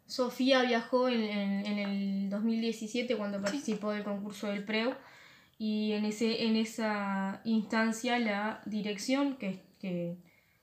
Sofía 0.07 0.63
viajó 0.63 1.09
en, 1.09 1.23
en- 1.23 1.67
en 1.67 1.79
el 1.79 2.31
2017 2.31 3.17
cuando 3.17 3.41
participó 3.41 3.91
del 3.91 4.05
concurso 4.05 4.49
del 4.49 4.65
PREU 4.65 4.95
y 5.59 5.93
en, 5.93 6.05
ese, 6.05 6.45
en 6.47 6.57
esa 6.57 7.41
instancia 7.45 8.19
la 8.19 8.61
dirección, 8.67 9.37
que, 9.37 9.61
que 9.81 10.17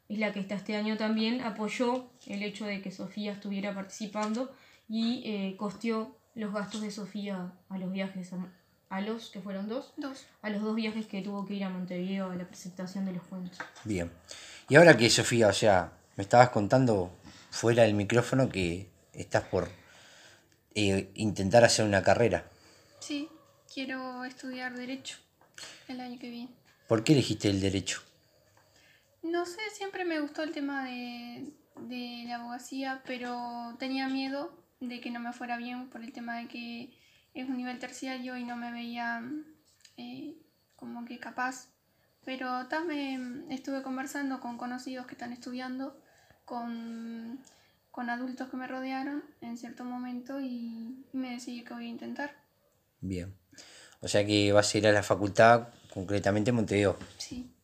es 0.09 0.19
la 0.19 0.31
que 0.31 0.39
está 0.41 0.55
este 0.55 0.75
año 0.75 0.95
también, 0.97 1.41
apoyó 1.41 2.11
el 2.27 2.43
hecho 2.43 2.65
de 2.65 2.81
que 2.81 2.91
Sofía 2.91 3.31
estuviera 3.33 3.73
participando 3.73 4.51
y 4.87 5.23
eh, 5.25 5.55
costeó 5.57 6.15
los 6.35 6.53
gastos 6.53 6.81
de 6.81 6.91
Sofía 6.91 7.51
a 7.69 7.77
los 7.77 7.91
viajes, 7.91 8.31
a, 8.33 8.37
a 8.89 9.01
los 9.01 9.29
que 9.29 9.41
fueron 9.41 9.67
dos, 9.67 9.93
Dos. 9.97 10.25
a 10.41 10.49
los 10.49 10.61
dos 10.61 10.75
viajes 10.75 11.05
que 11.07 11.21
tuvo 11.21 11.45
que 11.45 11.55
ir 11.55 11.63
a 11.63 11.69
Montevideo 11.69 12.31
a 12.31 12.35
la 12.35 12.45
presentación 12.47 13.05
de 13.05 13.13
los 13.13 13.23
cuentos. 13.23 13.57
Bien. 13.83 14.11
Y 14.69 14.75
ahora 14.75 14.95
que 14.97 15.09
Sofía, 15.09 15.47
o 15.47 15.53
sea, 15.53 15.91
me 16.15 16.23
estabas 16.23 16.49
contando 16.49 17.11
fuera 17.49 17.83
del 17.83 17.93
micrófono 17.93 18.49
que 18.49 18.89
estás 19.13 19.43
por 19.43 19.69
eh, 20.75 21.11
intentar 21.15 21.63
hacer 21.63 21.85
una 21.85 22.01
carrera. 22.03 22.45
Sí, 22.99 23.27
quiero 23.73 24.23
estudiar 24.23 24.73
Derecho 24.75 25.17
el 25.87 25.99
año 25.99 26.17
que 26.19 26.29
viene. 26.29 26.51
¿Por 26.87 27.03
qué 27.03 27.13
elegiste 27.13 27.49
el 27.49 27.59
derecho? 27.61 28.01
No 29.23 29.45
sé, 29.45 29.59
siempre 29.73 30.03
me 30.05 30.19
gustó 30.19 30.43
el 30.43 30.51
tema 30.51 30.85
de, 30.85 31.51
de 31.81 32.23
la 32.27 32.35
abogacía, 32.37 33.01
pero 33.05 33.75
tenía 33.79 34.07
miedo 34.07 34.51
de 34.81 34.99
que 34.99 35.11
no 35.11 35.19
me 35.19 35.31
fuera 35.31 35.57
bien 35.57 35.89
por 35.89 36.03
el 36.03 36.11
tema 36.11 36.37
de 36.37 36.47
que 36.47 36.89
es 37.33 37.47
un 37.47 37.55
nivel 37.55 37.79
terciario 37.79 38.35
y 38.35 38.43
no 38.43 38.57
me 38.57 38.71
veía 38.71 39.23
eh, 39.95 40.35
como 40.75 41.05
que 41.05 41.19
capaz. 41.19 41.69
Pero 42.25 42.67
también 42.67 43.45
estuve 43.49 43.81
conversando 43.81 44.39
con 44.39 44.57
conocidos 44.57 45.05
que 45.05 45.13
están 45.13 45.31
estudiando, 45.31 45.99
con, 46.45 47.39
con 47.89 48.09
adultos 48.09 48.49
que 48.49 48.57
me 48.57 48.67
rodearon 48.67 49.23
en 49.41 49.57
cierto 49.57 49.85
momento 49.85 50.39
y 50.39 51.05
me 51.13 51.31
decidí 51.31 51.63
que 51.63 51.73
voy 51.73 51.85
a 51.85 51.89
intentar. 51.89 52.35
Bien. 52.99 53.33
O 54.01 54.07
sea 54.07 54.25
que 54.25 54.51
vas 54.51 54.73
a 54.73 54.77
ir 54.77 54.87
a 54.87 54.91
la 54.91 55.03
facultad, 55.03 55.69
concretamente 55.93 56.49
en 56.49 56.55
Montevideo. 56.55 56.97
Sí. 57.17 57.55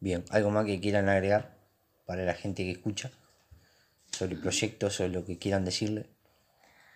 Bien. 0.00 0.24
¿Algo 0.30 0.50
más 0.50 0.66
que 0.66 0.80
quieran 0.80 1.08
agregar 1.08 1.56
para 2.06 2.24
la 2.24 2.34
gente 2.34 2.62
que 2.62 2.72
escucha? 2.72 3.10
Sobre 4.10 4.34
el 4.34 4.40
proyecto, 4.40 4.90
sobre 4.90 5.10
lo 5.10 5.24
que 5.24 5.38
quieran 5.38 5.64
decirle. 5.64 6.15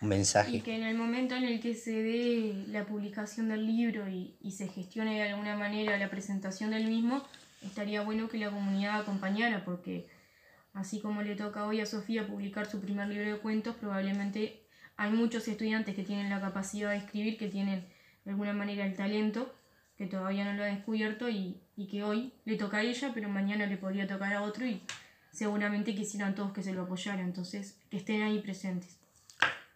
Un 0.00 0.08
mensaje. 0.08 0.56
Y 0.56 0.60
que 0.62 0.76
en 0.76 0.82
el 0.82 0.96
momento 0.96 1.34
en 1.34 1.44
el 1.44 1.60
que 1.60 1.74
se 1.74 2.02
dé 2.02 2.64
la 2.68 2.86
publicación 2.86 3.48
del 3.48 3.66
libro 3.66 4.08
y, 4.08 4.36
y 4.40 4.52
se 4.52 4.68
gestione 4.68 5.16
de 5.16 5.30
alguna 5.30 5.56
manera 5.56 5.98
la 5.98 6.08
presentación 6.08 6.70
del 6.70 6.88
mismo, 6.88 7.22
estaría 7.62 8.02
bueno 8.02 8.28
que 8.28 8.38
la 8.38 8.50
comunidad 8.50 9.00
acompañara, 9.00 9.64
porque 9.64 10.08
así 10.72 11.00
como 11.00 11.22
le 11.22 11.36
toca 11.36 11.66
hoy 11.66 11.80
a 11.80 11.86
Sofía 11.86 12.26
publicar 12.26 12.66
su 12.66 12.80
primer 12.80 13.08
libro 13.08 13.30
de 13.30 13.38
cuentos, 13.38 13.76
probablemente 13.76 14.62
hay 14.96 15.10
muchos 15.10 15.46
estudiantes 15.48 15.94
que 15.94 16.02
tienen 16.02 16.30
la 16.30 16.40
capacidad 16.40 16.90
de 16.90 16.98
escribir, 16.98 17.36
que 17.36 17.48
tienen 17.48 17.86
de 18.24 18.30
alguna 18.30 18.52
manera 18.52 18.86
el 18.86 18.94
talento, 18.94 19.54
que 19.96 20.06
todavía 20.06 20.44
no 20.44 20.54
lo 20.54 20.62
ha 20.62 20.66
descubierto 20.66 21.28
y, 21.28 21.60
y 21.76 21.88
que 21.88 22.02
hoy 22.02 22.32
le 22.44 22.56
toca 22.56 22.78
a 22.78 22.82
ella, 22.82 23.10
pero 23.12 23.28
mañana 23.28 23.66
le 23.66 23.76
podría 23.76 24.06
tocar 24.06 24.32
a 24.32 24.42
otro 24.42 24.66
y 24.66 24.82
seguramente 25.30 25.94
quisieran 25.94 26.34
todos 26.34 26.52
que 26.52 26.62
se 26.62 26.72
lo 26.72 26.82
apoyaran, 26.82 27.20
entonces 27.20 27.78
que 27.90 27.98
estén 27.98 28.22
ahí 28.22 28.38
presentes. 28.40 28.99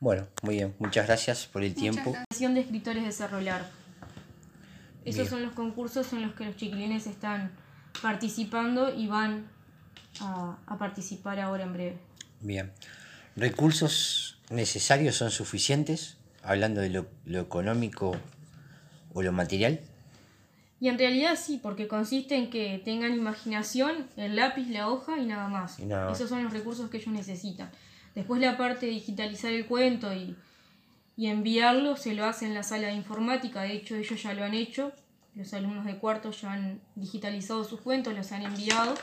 Bueno, 0.00 0.26
muy 0.42 0.56
bien. 0.56 0.74
Muchas 0.78 1.06
gracias 1.06 1.46
por 1.46 1.62
el 1.62 1.70
Muchas 1.70 1.82
tiempo. 1.82 2.10
Asociación 2.10 2.54
de 2.54 2.60
Escritores 2.60 3.04
de 3.04 3.12
Cerro 3.12 3.40
Largo. 3.40 3.68
Esos 5.04 5.16
Bien. 5.16 5.28
son 5.30 5.42
los 5.42 5.52
concursos 5.52 6.12
en 6.12 6.22
los 6.22 6.34
que 6.34 6.44
los 6.46 6.56
chiquilines 6.56 7.06
están 7.06 7.52
participando 8.02 8.94
y 8.94 9.06
van 9.06 9.46
a, 10.20 10.58
a 10.66 10.78
participar 10.78 11.40
ahora 11.40 11.64
en 11.64 11.72
breve. 11.72 11.98
Bien. 12.40 12.72
¿Recursos 13.36 14.38
necesarios 14.50 15.16
son 15.16 15.30
suficientes? 15.30 16.16
Hablando 16.42 16.80
de 16.80 16.90
lo, 16.90 17.06
lo 17.24 17.40
económico 17.40 18.16
o 19.12 19.22
lo 19.22 19.32
material. 19.32 19.80
Y 20.80 20.88
en 20.88 20.98
realidad 20.98 21.38
sí, 21.42 21.58
porque 21.62 21.88
consiste 21.88 22.36
en 22.36 22.50
que 22.50 22.80
tengan 22.84 23.14
imaginación, 23.14 24.06
el 24.16 24.36
lápiz, 24.36 24.68
la 24.68 24.90
hoja 24.90 25.18
y 25.18 25.24
nada 25.24 25.48
más. 25.48 25.78
Esos 25.78 26.28
son 26.28 26.44
los 26.44 26.52
recursos 26.52 26.90
que 26.90 26.98
ellos 26.98 27.14
necesitan. 27.14 27.70
Después 28.14 28.40
la 28.40 28.56
parte 28.56 28.86
de 28.86 28.92
digitalizar 28.92 29.52
el 29.52 29.66
cuento 29.66 30.12
y, 30.12 30.36
y 31.16 31.26
enviarlo 31.26 31.96
se 31.96 32.14
lo 32.14 32.24
hace 32.24 32.46
en 32.46 32.54
la 32.54 32.62
sala 32.62 32.88
de 32.88 32.94
informática, 32.94 33.62
de 33.62 33.72
hecho 33.72 33.96
ellos 33.96 34.22
ya 34.22 34.34
lo 34.34 34.44
han 34.44 34.54
hecho, 34.54 34.92
los 35.34 35.52
alumnos 35.52 35.84
de 35.84 35.96
cuarto 35.96 36.30
ya 36.30 36.52
han 36.52 36.80
digitalizado 36.94 37.64
sus 37.64 37.80
cuentos, 37.80 38.14
los 38.14 38.30
han 38.32 38.42
enviado 38.42 38.94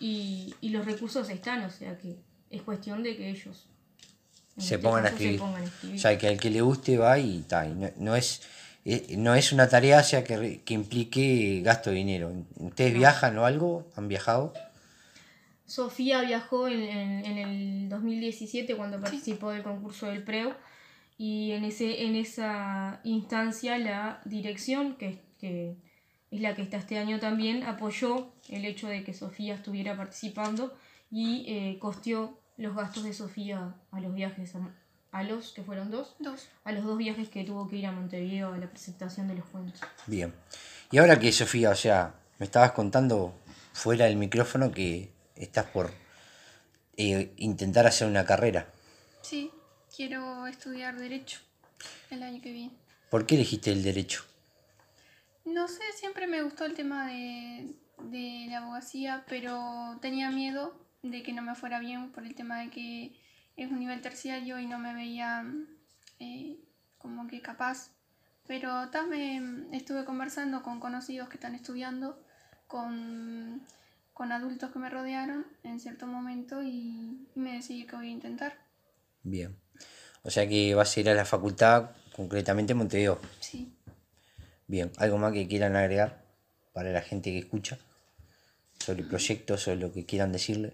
y, 0.00 0.54
y 0.60 0.70
los 0.70 0.84
recursos 0.84 1.28
están, 1.30 1.62
o 1.62 1.70
sea 1.70 1.96
que 1.96 2.16
es 2.50 2.62
cuestión 2.62 3.02
de 3.02 3.16
que 3.16 3.30
ellos 3.30 3.66
se, 4.58 4.74
este 4.74 4.78
pongan 4.78 5.06
a 5.06 5.08
escribir. 5.08 5.40
O 5.40 5.98
sea, 5.98 6.18
que 6.18 6.28
al 6.28 6.38
que 6.38 6.50
le 6.50 6.60
guste 6.60 6.98
va 6.98 7.18
y 7.18 7.42
tal. 7.42 7.92
No, 7.96 8.16
es, 8.16 8.42
eh, 8.84 9.14
no 9.16 9.34
es 9.34 9.52
una 9.52 9.68
tarea 9.68 10.02
sea, 10.02 10.24
que, 10.24 10.62
que 10.64 10.74
implique 10.74 11.60
gasto 11.62 11.90
de 11.90 11.96
dinero. 11.96 12.32
¿Ustedes 12.56 12.94
viajan 12.94 13.38
o 13.38 13.46
algo? 13.46 13.88
¿Han 13.96 14.08
viajado? 14.08 14.52
Sofía 15.68 16.22
viajó 16.22 16.66
en, 16.66 16.80
en, 16.80 17.38
el 17.38 17.88
2017 17.90 18.74
cuando 18.74 19.00
participó 19.00 19.50
del 19.50 19.62
concurso 19.62 20.06
del 20.06 20.24
PREU 20.24 20.54
y 21.18 21.52
en, 21.52 21.64
ese, 21.64 22.06
en 22.06 22.16
esa 22.16 23.00
instancia 23.04 23.76
la 23.76 24.22
dirección, 24.24 24.96
que, 24.96 25.20
que 25.38 25.76
es 26.30 26.40
la 26.40 26.54
que 26.54 26.62
está 26.62 26.78
este 26.78 26.96
año 26.98 27.20
también, 27.20 27.64
apoyó 27.64 28.32
el 28.48 28.64
hecho 28.64 28.88
de 28.88 29.04
que 29.04 29.12
Sofía 29.12 29.54
estuviera 29.54 29.94
participando 29.94 30.74
y 31.10 31.44
eh, 31.46 31.78
costeó 31.78 32.38
los 32.56 32.74
gastos 32.74 33.04
de 33.04 33.12
Sofía 33.12 33.74
a 33.90 34.00
los 34.00 34.14
viajes, 34.14 34.54
a, 35.12 35.22
los 35.22 35.52
que 35.52 35.62
fueron 35.62 35.90
dos, 35.90 36.16
dos, 36.18 36.48
a 36.64 36.72
los 36.72 36.84
dos 36.84 36.96
viajes 36.96 37.28
que 37.28 37.44
tuvo 37.44 37.68
que 37.68 37.76
ir 37.76 37.86
a 37.86 37.92
Montevideo 37.92 38.54
a 38.54 38.58
la 38.58 38.70
presentación 38.70 39.28
de 39.28 39.34
los 39.34 39.44
cuentos. 39.46 39.80
Bien. 40.06 40.32
Y 40.90 40.96
ahora 40.96 41.18
que 41.18 41.30
Sofía, 41.30 41.70
o 41.70 41.74
sea, 41.74 42.14
me 42.38 42.46
estabas 42.46 42.72
contando 42.72 43.34
fuera 43.74 44.06
del 44.06 44.16
micrófono 44.16 44.70
que 44.70 45.17
estás 45.38 45.66
por 45.66 45.92
eh, 46.96 47.32
intentar 47.36 47.86
hacer 47.86 48.08
una 48.08 48.24
carrera. 48.24 48.72
Sí, 49.22 49.50
quiero 49.94 50.46
estudiar 50.46 50.98
Derecho 50.98 51.40
el 52.10 52.22
año 52.22 52.40
que 52.42 52.52
viene. 52.52 52.74
¿Por 53.10 53.26
qué 53.26 53.36
elegiste 53.36 53.72
el 53.72 53.82
Derecho? 53.82 54.24
No 55.44 55.68
sé, 55.68 55.82
siempre 55.94 56.26
me 56.26 56.42
gustó 56.42 56.64
el 56.64 56.74
tema 56.74 57.08
de, 57.08 57.74
de 58.02 58.46
la 58.48 58.58
abogacía, 58.58 59.24
pero 59.28 59.98
tenía 60.00 60.30
miedo 60.30 60.74
de 61.02 61.22
que 61.22 61.32
no 61.32 61.42
me 61.42 61.54
fuera 61.54 61.78
bien 61.78 62.10
por 62.12 62.24
el 62.24 62.34
tema 62.34 62.58
de 62.60 62.70
que 62.70 63.12
es 63.56 63.70
un 63.70 63.78
nivel 63.78 64.00
terciario 64.00 64.58
y 64.58 64.66
no 64.66 64.78
me 64.78 64.94
veía 64.94 65.44
eh, 66.18 66.58
como 66.98 67.26
que 67.26 67.40
capaz. 67.40 67.90
Pero 68.46 68.88
también 68.90 69.68
estuve 69.72 70.04
conversando 70.04 70.62
con 70.62 70.80
conocidos 70.80 71.28
que 71.28 71.36
están 71.36 71.54
estudiando, 71.54 72.22
con, 72.66 73.66
con 74.18 74.32
adultos 74.32 74.72
que 74.72 74.80
me 74.80 74.90
rodearon 74.90 75.46
en 75.62 75.78
cierto 75.78 76.08
momento 76.08 76.60
y, 76.60 77.24
me 77.36 77.52
decidí 77.52 77.86
que 77.86 77.94
voy 77.94 78.08
a 78.08 78.10
intentar. 78.10 78.52
Bien. 79.22 79.54
O 80.24 80.30
sea 80.30 80.48
que 80.48 80.74
vas 80.74 80.96
a 80.96 81.00
ir 81.00 81.08
a 81.08 81.14
la 81.14 81.24
facultad, 81.24 81.90
concretamente 82.16 82.72
en 82.72 82.78
Montevideo. 82.78 83.20
Sí. 83.38 83.72
Bien. 84.66 84.90
¿Algo 84.96 85.18
más 85.18 85.32
que 85.32 85.46
quieran 85.46 85.76
agregar 85.76 86.20
para 86.72 86.90
la 86.90 87.00
gente 87.00 87.30
que 87.30 87.38
escucha? 87.38 87.78
Sobre 88.80 89.02
el 89.02 89.08
proyecto, 89.08 89.56
sobre 89.56 89.76
lo 89.76 89.92
que 89.92 90.04
quieran 90.04 90.32
decirle 90.32 90.72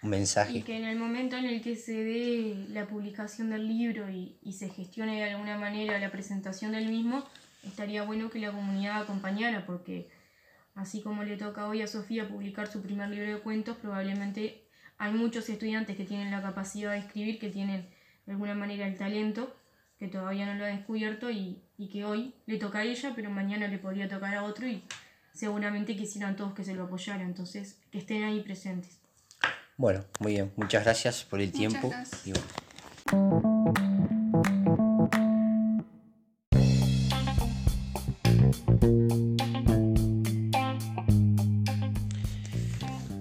mensaje. 0.00 0.56
Y 0.56 0.62
que 0.62 0.78
en 0.78 0.84
el 0.84 0.96
momento 0.96 1.36
en 1.36 1.44
el 1.44 1.60
que 1.60 1.76
se 1.76 1.92
dé 1.92 2.68
la 2.70 2.86
publicación 2.86 3.50
del 3.50 3.68
libro 3.68 4.08
y, 4.08 4.34
se 4.54 4.70
gestione 4.70 5.16
de 5.16 5.24
alguna 5.24 5.58
manera 5.58 5.98
la 5.98 6.10
presentación 6.10 6.72
del 6.72 6.88
mismo, 6.88 7.22
estaría 7.66 8.02
bueno 8.04 8.30
que 8.30 8.38
la 8.38 8.50
comunidad 8.50 9.02
acompañara, 9.02 9.66
porque 9.66 10.08
así 10.76 11.02
como 11.02 11.24
le 11.24 11.36
toca 11.36 11.66
hoy 11.66 11.82
a 11.82 11.88
Sofía 11.88 12.28
publicar 12.28 12.68
su 12.68 12.80
primer 12.82 13.08
libro 13.08 13.34
de 13.34 13.40
cuentos, 13.40 13.76
probablemente 13.78 14.62
hay 14.98 15.12
muchos 15.12 15.48
estudiantes 15.48 15.96
que 15.96 16.04
tienen 16.04 16.30
la 16.30 16.40
capacidad 16.40 16.92
de 16.92 16.98
escribir, 16.98 17.38
que 17.38 17.50
tienen 17.50 17.88
de 18.26 18.32
alguna 18.32 18.54
manera 18.54 18.86
el 18.86 18.96
talento, 18.96 19.54
que 19.98 20.08
todavía 20.08 20.46
no 20.46 20.54
lo 20.54 20.64
ha 20.64 20.68
descubierto 20.68 21.30
y, 21.30 21.58
y 21.78 21.88
que 21.88 22.04
hoy 22.04 22.34
le 22.46 22.58
toca 22.58 22.78
a 22.78 22.84
ella, 22.84 23.12
pero 23.16 23.30
mañana 23.30 23.66
le 23.68 23.78
podría 23.78 24.08
tocar 24.08 24.34
a 24.34 24.44
otro 24.44 24.68
y 24.68 24.84
seguramente 25.32 25.96
quisieran 25.96 26.36
todos 26.36 26.54
que 26.54 26.64
se 26.64 26.74
lo 26.74 26.84
apoyaran, 26.84 27.22
entonces 27.22 27.78
que 27.90 27.98
estén 27.98 28.22
ahí 28.24 28.40
presentes. 28.40 28.98
Bueno, 29.76 30.04
muy 30.20 30.32
bien. 30.32 30.52
Muchas 30.56 30.84
gracias 30.84 31.24
por 31.24 31.40
el 31.40 31.52
tiempo. 31.52 31.92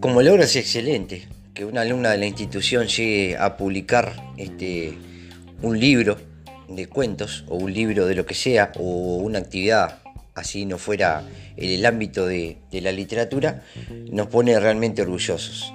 Como 0.05 0.21
logro 0.21 0.43
es 0.43 0.55
excelente 0.55 1.27
que 1.55 1.65
una 1.65 1.81
alumna 1.81 2.11
de 2.11 2.19
la 2.19 2.27
institución 2.27 2.85
llegue 2.85 3.37
a 3.37 3.57
publicar 3.57 4.15
este, 4.37 4.93
un 5.63 5.79
libro 5.79 6.19
de 6.69 6.85
cuentos 6.85 7.43
o 7.47 7.55
un 7.55 7.73
libro 7.73 8.05
de 8.05 8.13
lo 8.13 8.23
que 8.23 8.35
sea 8.35 8.71
o 8.77 9.17
una 9.17 9.39
actividad 9.39 9.97
así 10.35 10.67
no 10.67 10.77
fuera 10.77 11.23
en 11.57 11.71
el 11.71 11.83
ámbito 11.87 12.27
de 12.27 12.59
la 12.71 12.91
literatura, 12.91 13.63
nos 14.11 14.27
pone 14.27 14.59
realmente 14.59 15.01
orgullosos. 15.01 15.73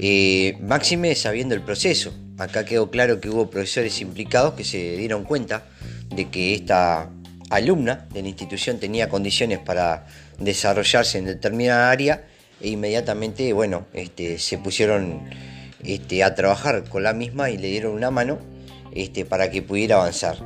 Eh, 0.00 0.58
máxime 0.60 1.14
sabiendo 1.14 1.54
el 1.54 1.62
proceso. 1.62 2.12
Acá 2.38 2.64
quedó 2.64 2.90
claro 2.90 3.20
que 3.20 3.30
hubo 3.30 3.50
profesores 3.50 4.00
implicados 4.00 4.54
que 4.54 4.64
se 4.64 4.96
dieron 4.96 5.22
cuenta 5.22 5.62
de 6.12 6.28
que 6.28 6.54
esta 6.54 7.08
alumna 7.50 8.08
de 8.12 8.22
la 8.22 8.28
institución 8.30 8.80
tenía 8.80 9.08
condiciones 9.08 9.60
para 9.60 10.08
desarrollarse 10.40 11.18
en 11.18 11.26
determinada 11.26 11.88
área 11.92 12.24
e 12.60 12.68
inmediatamente, 12.68 13.52
bueno, 13.52 13.86
este, 13.92 14.38
se 14.38 14.58
pusieron 14.58 15.22
este, 15.84 16.22
a 16.24 16.34
trabajar 16.34 16.84
con 16.88 17.02
la 17.02 17.12
misma 17.12 17.50
y 17.50 17.58
le 17.58 17.68
dieron 17.68 17.92
una 17.92 18.10
mano 18.10 18.38
este, 18.92 19.24
para 19.24 19.50
que 19.50 19.62
pudiera 19.62 19.96
avanzar. 19.96 20.36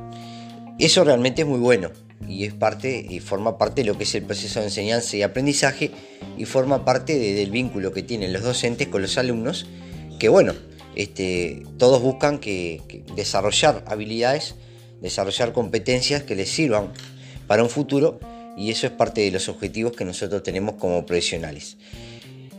Eso 0.79 1.05
realmente 1.05 1.43
es 1.43 1.49
muy 1.49 1.61
bueno 1.61 1.91
y 2.29 2.45
es 2.45 2.55
parte 2.55 3.05
y 3.09 3.21
forma 3.21 3.59
parte 3.59 3.83
de 3.83 3.89
lo 3.89 3.99
que 3.99 4.05
es 4.05 4.15
el 4.15 4.25
proceso 4.25 4.61
de 4.61 4.67
enseñanza 4.67 5.17
y 5.17 5.23
aprendizaje 5.23 5.91
y 6.37 6.45
forma 6.45 6.85
parte 6.85 7.19
del 7.19 7.51
vínculo 7.51 7.93
que 7.93 8.03
tienen 8.03 8.33
los 8.33 8.43
docentes 8.43 8.89
con 8.89 9.03
los 9.03 9.19
alumnos 9.19 9.67
que 10.19 10.29
bueno 10.29 10.55
este, 10.97 11.65
todos 11.77 12.01
buscan 12.01 12.39
que, 12.39 13.05
desarrollar 13.15 13.85
habilidades 13.87 14.55
desarrollar 15.01 15.53
competencias 15.53 16.23
que 16.23 16.35
les 16.35 16.51
sirvan 16.51 16.93
para 17.47 17.63
un 17.63 17.69
futuro 17.69 18.21
y 18.57 18.71
eso 18.71 18.87
es 18.87 18.93
parte 18.93 19.21
de 19.21 19.31
los 19.31 19.49
objetivos 19.49 19.93
que 19.93 20.05
nosotros 20.05 20.43
tenemos 20.43 20.77
como 20.77 21.05
profesionales 21.05 21.77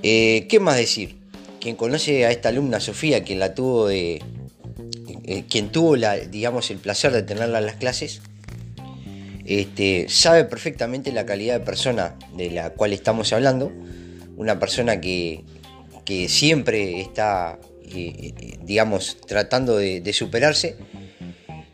eh, 0.08 0.46
qué 0.48 0.60
más 0.60 0.78
decir 0.78 1.18
quien 1.60 1.76
conoce 1.76 2.26
a 2.26 2.32
esta 2.32 2.50
alumna 2.50 2.80
Sofía 2.80 3.24
quien 3.24 3.40
la 3.40 3.56
tuvo 3.56 3.88
de 3.88 4.22
eh, 5.26 5.44
quien 5.50 5.72
tuvo 5.72 5.96
digamos 5.96 6.70
el 6.70 6.78
placer 6.78 7.12
de 7.12 7.24
tenerla 7.24 7.58
en 7.58 7.66
las 7.66 7.76
clases 7.76 8.22
este, 9.46 10.08
sabe 10.10 10.46
perfectamente 10.46 11.12
la 11.12 11.26
calidad 11.26 11.60
de 11.60 11.66
persona 11.66 12.16
de 12.36 12.50
la 12.50 12.72
cual 12.72 12.94
estamos 12.94 13.32
hablando, 13.32 13.72
una 14.38 14.60
persona 14.60 15.00
que, 15.00 15.44
siempre 16.28 17.00
está, 17.00 17.60
eh, 17.84 18.34
digamos, 18.64 19.18
tratando 19.28 19.78
de, 19.78 20.14
superarse. 20.14 20.76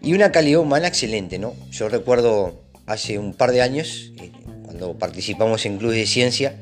Y 0.01 0.13
una 0.13 0.31
calidad 0.31 0.59
humana 0.59 0.87
excelente, 0.87 1.39
¿no? 1.39 1.53
Yo 1.71 1.87
recuerdo 1.87 2.61
hace 2.87 3.17
un 3.19 3.33
par 3.33 3.51
de 3.51 3.61
años, 3.61 4.11
cuando 4.63 4.97
participamos 4.97 5.65
en 5.65 5.77
Clubes 5.77 5.97
de 5.97 6.07
Ciencia, 6.07 6.59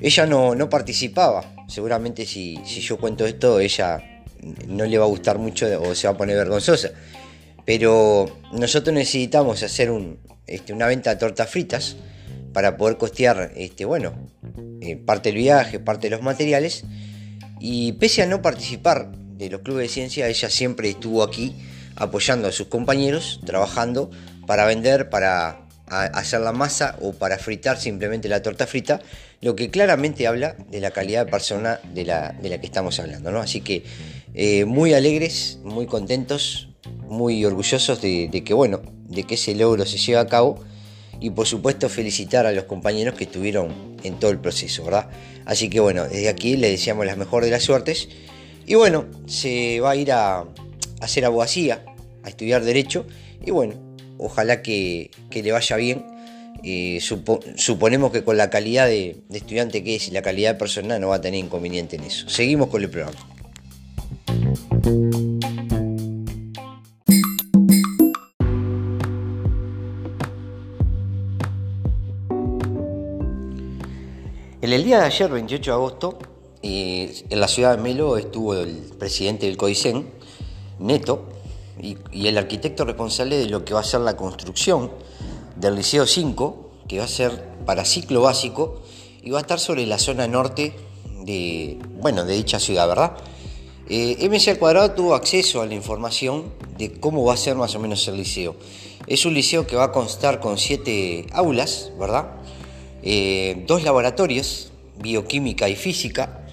ella 0.00 0.26
no, 0.26 0.70
participaba. 0.70 1.66
Seguramente 1.68 2.24
si, 2.24 2.58
si 2.64 2.80
yo 2.80 2.98
cuento 2.98 3.26
esto, 3.26 3.60
ella 3.60 4.22
no 4.66 4.84
le 4.84 4.98
va 4.98 5.04
a 5.04 5.08
gustar 5.08 5.38
mucho 5.38 5.66
o 5.82 5.94
se 5.94 6.06
va 6.06 6.14
a 6.14 6.16
poner 6.16 6.36
vergonzosa. 6.36 6.90
Pero 7.64 8.38
nosotros 8.52 8.94
necesitamos 8.94 9.62
hacer 9.62 9.90
este, 10.46 10.72
una 10.72 10.86
venta 10.86 11.10
de 11.10 11.16
tortas 11.16 11.50
fritas 11.50 11.96
para 12.52 12.76
poder 12.76 12.96
costear, 12.96 13.52
este, 13.56 13.84
bueno, 13.84 14.14
eh, 14.80 14.96
parte 14.96 15.30
del 15.30 15.38
viaje, 15.38 15.78
parte 15.80 16.08
de 16.08 16.16
los 16.16 16.22
materiales. 16.22 16.84
Y 17.60 17.92
pese 17.92 18.22
a 18.22 18.26
no 18.26 18.40
participar 18.40 19.10
de 19.12 19.50
los 19.50 19.60
clubes 19.62 19.88
de 19.88 19.94
ciencia, 19.94 20.28
ella 20.28 20.48
siempre 20.48 20.88
estuvo 20.88 21.22
aquí 21.22 21.54
apoyando 21.96 22.48
a 22.48 22.52
sus 22.52 22.68
compañeros, 22.68 23.40
trabajando 23.44 24.10
para 24.46 24.64
vender, 24.64 25.10
para 25.10 25.66
hacer 25.86 26.40
la 26.40 26.52
masa 26.52 26.96
o 27.00 27.12
para 27.12 27.38
fritar 27.38 27.78
simplemente 27.78 28.28
la 28.28 28.42
torta 28.42 28.66
frita, 28.66 29.00
lo 29.40 29.54
que 29.54 29.70
claramente 29.70 30.26
habla 30.26 30.56
de 30.70 30.80
la 30.80 30.90
calidad 30.90 31.26
de 31.26 31.30
persona 31.30 31.80
de 31.94 32.04
la, 32.04 32.36
que 32.40 32.66
estamos 32.66 32.98
hablando. 32.98 33.30
¿no? 33.30 33.40
Así 33.40 33.60
que 33.60 33.84
eh, 34.34 34.64
muy 34.64 34.94
alegres, 34.94 35.58
muy 35.62 35.86
contentos, 35.86 36.68
muy 37.08 37.44
orgullosos 37.44 38.00
de, 38.02 38.42
que, 38.44 38.54
bueno, 38.54 38.80
de 39.08 39.24
que 39.24 39.34
ese 39.34 39.54
logro 39.54 39.86
se 39.86 39.98
lleve 39.98 40.18
a 40.18 40.26
cabo 40.26 40.60
y 41.20 41.30
por 41.30 41.46
supuesto 41.46 41.88
felicitar 41.88 42.46
a 42.46 42.52
los 42.52 42.64
compañeros 42.64 43.14
que 43.14 43.24
estuvieron 43.24 43.96
en 44.04 44.18
todo 44.18 44.30
el 44.30 44.38
proceso, 44.38 44.84
¿verdad? 44.84 45.10
Así 45.46 45.68
que 45.68 45.80
bueno, 45.80 46.04
desde 46.04 46.28
aquí 46.28 46.56
le 46.56 46.70
deseamos 46.70 47.06
las 47.06 47.16
mejores 47.16 47.46
de 47.46 47.52
las 47.52 47.62
suertes 47.62 48.08
y 48.66 48.74
bueno, 48.74 49.06
se 49.26 49.80
va 49.80 49.92
a 49.92 49.96
ir 49.96 50.12
a, 50.12 50.44
hacer 51.00 51.24
abogacía, 51.24 51.84
a 52.22 52.28
estudiar 52.28 52.64
derecho 52.64 53.06
y 53.44 53.50
bueno, 53.50 53.74
ojalá 54.18 54.62
que, 54.62 55.10
le 55.30 55.52
vaya 55.52 55.76
bien 55.76 56.04
eh, 56.62 57.00
suponemos 57.00 58.12
que 58.12 58.24
con 58.24 58.36
la 58.36 58.50
calidad 58.50 58.86
de, 58.86 59.22
estudiante 59.30 59.84
que 59.84 59.96
es 59.96 60.08
y 60.08 60.10
la 60.10 60.22
calidad 60.22 60.54
de 60.54 60.58
persona 60.58 60.98
no 60.98 61.08
va 61.08 61.16
a 61.16 61.20
tener 61.20 61.40
inconveniente 61.40 61.96
en 61.96 62.04
eso. 62.04 62.28
Seguimos 62.28 62.68
con 62.68 62.82
el 62.82 62.90
programa. 62.90 63.18
En 74.60 74.72
el 74.72 74.84
día 74.84 74.98
de 74.98 75.06
ayer, 75.06 75.30
28 75.30 75.70
de 75.70 75.74
agosto, 75.74 76.18
eh, 76.62 77.24
en 77.30 77.40
la 77.40 77.48
ciudad 77.48 77.76
de 77.76 77.82
Melo 77.82 78.16
estuvo 78.18 78.54
el 78.54 78.74
presidente 78.98 79.46
del 79.46 79.56
COICEN, 79.56 80.06
Neto, 80.80 81.28
y, 81.80 81.96
el 82.26 82.36
arquitecto 82.36 82.84
responsable 82.84 83.38
de 83.38 83.46
lo 83.46 83.64
que 83.64 83.72
va 83.72 83.80
a 83.80 83.84
ser 83.84 84.00
la 84.00 84.16
construcción 84.16 84.90
del 85.58 85.74
Liceo 85.74 86.06
5, 86.06 86.70
que 86.88 86.98
va 86.98 87.04
a 87.04 87.08
ser 87.08 87.44
para 87.66 87.84
ciclo 87.84 88.22
básico 88.22 88.82
y 89.22 89.30
va 89.30 89.38
a 89.38 89.40
estar 89.42 89.58
sobre 89.58 89.86
la 89.86 89.98
zona 89.98 90.26
norte 90.26 90.74
de, 91.24 91.78
bueno, 92.00 92.24
de 92.24 92.34
dicha 92.34 92.60
ciudad, 92.60 92.88
¿verdad? 92.88 93.16
Eh, 93.88 94.28
MC 94.28 94.48
al 94.48 94.58
cuadrado 94.58 94.92
tuvo 94.92 95.14
acceso 95.14 95.60
a 95.62 95.66
la 95.66 95.74
información 95.74 96.52
de 96.76 96.92
cómo 96.92 97.24
va 97.24 97.34
a 97.34 97.36
ser 97.36 97.56
más 97.56 97.74
o 97.74 97.80
menos 97.80 98.06
el 98.08 98.16
liceo. 98.16 98.54
Es 99.06 99.26
un 99.26 99.34
liceo 99.34 99.66
que 99.66 99.76
va 99.76 99.84
a 99.84 99.92
constar 99.92 100.40
con 100.40 100.58
siete 100.58 101.26
aulas, 101.32 101.90
¿verdad? 101.98 102.32
Eh, 103.02 103.64
dos 103.66 103.82
laboratorios, 103.82 104.70
bioquímica 104.98 105.68
y 105.68 105.74
física, 105.74 106.46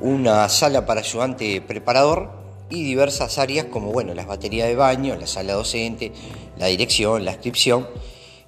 una 0.00 0.48
sala 0.48 0.86
para 0.86 1.00
ayudante 1.00 1.60
preparador 1.60 2.30
y 2.70 2.84
diversas 2.84 3.38
áreas 3.38 3.66
como 3.66 3.90
bueno, 3.92 4.14
las 4.14 4.26
baterías 4.26 4.68
de 4.68 4.76
baño, 4.76 5.16
la 5.16 5.26
sala 5.26 5.54
docente, 5.54 6.12
la 6.56 6.66
dirección, 6.66 7.24
la 7.24 7.32
inscripción 7.32 7.86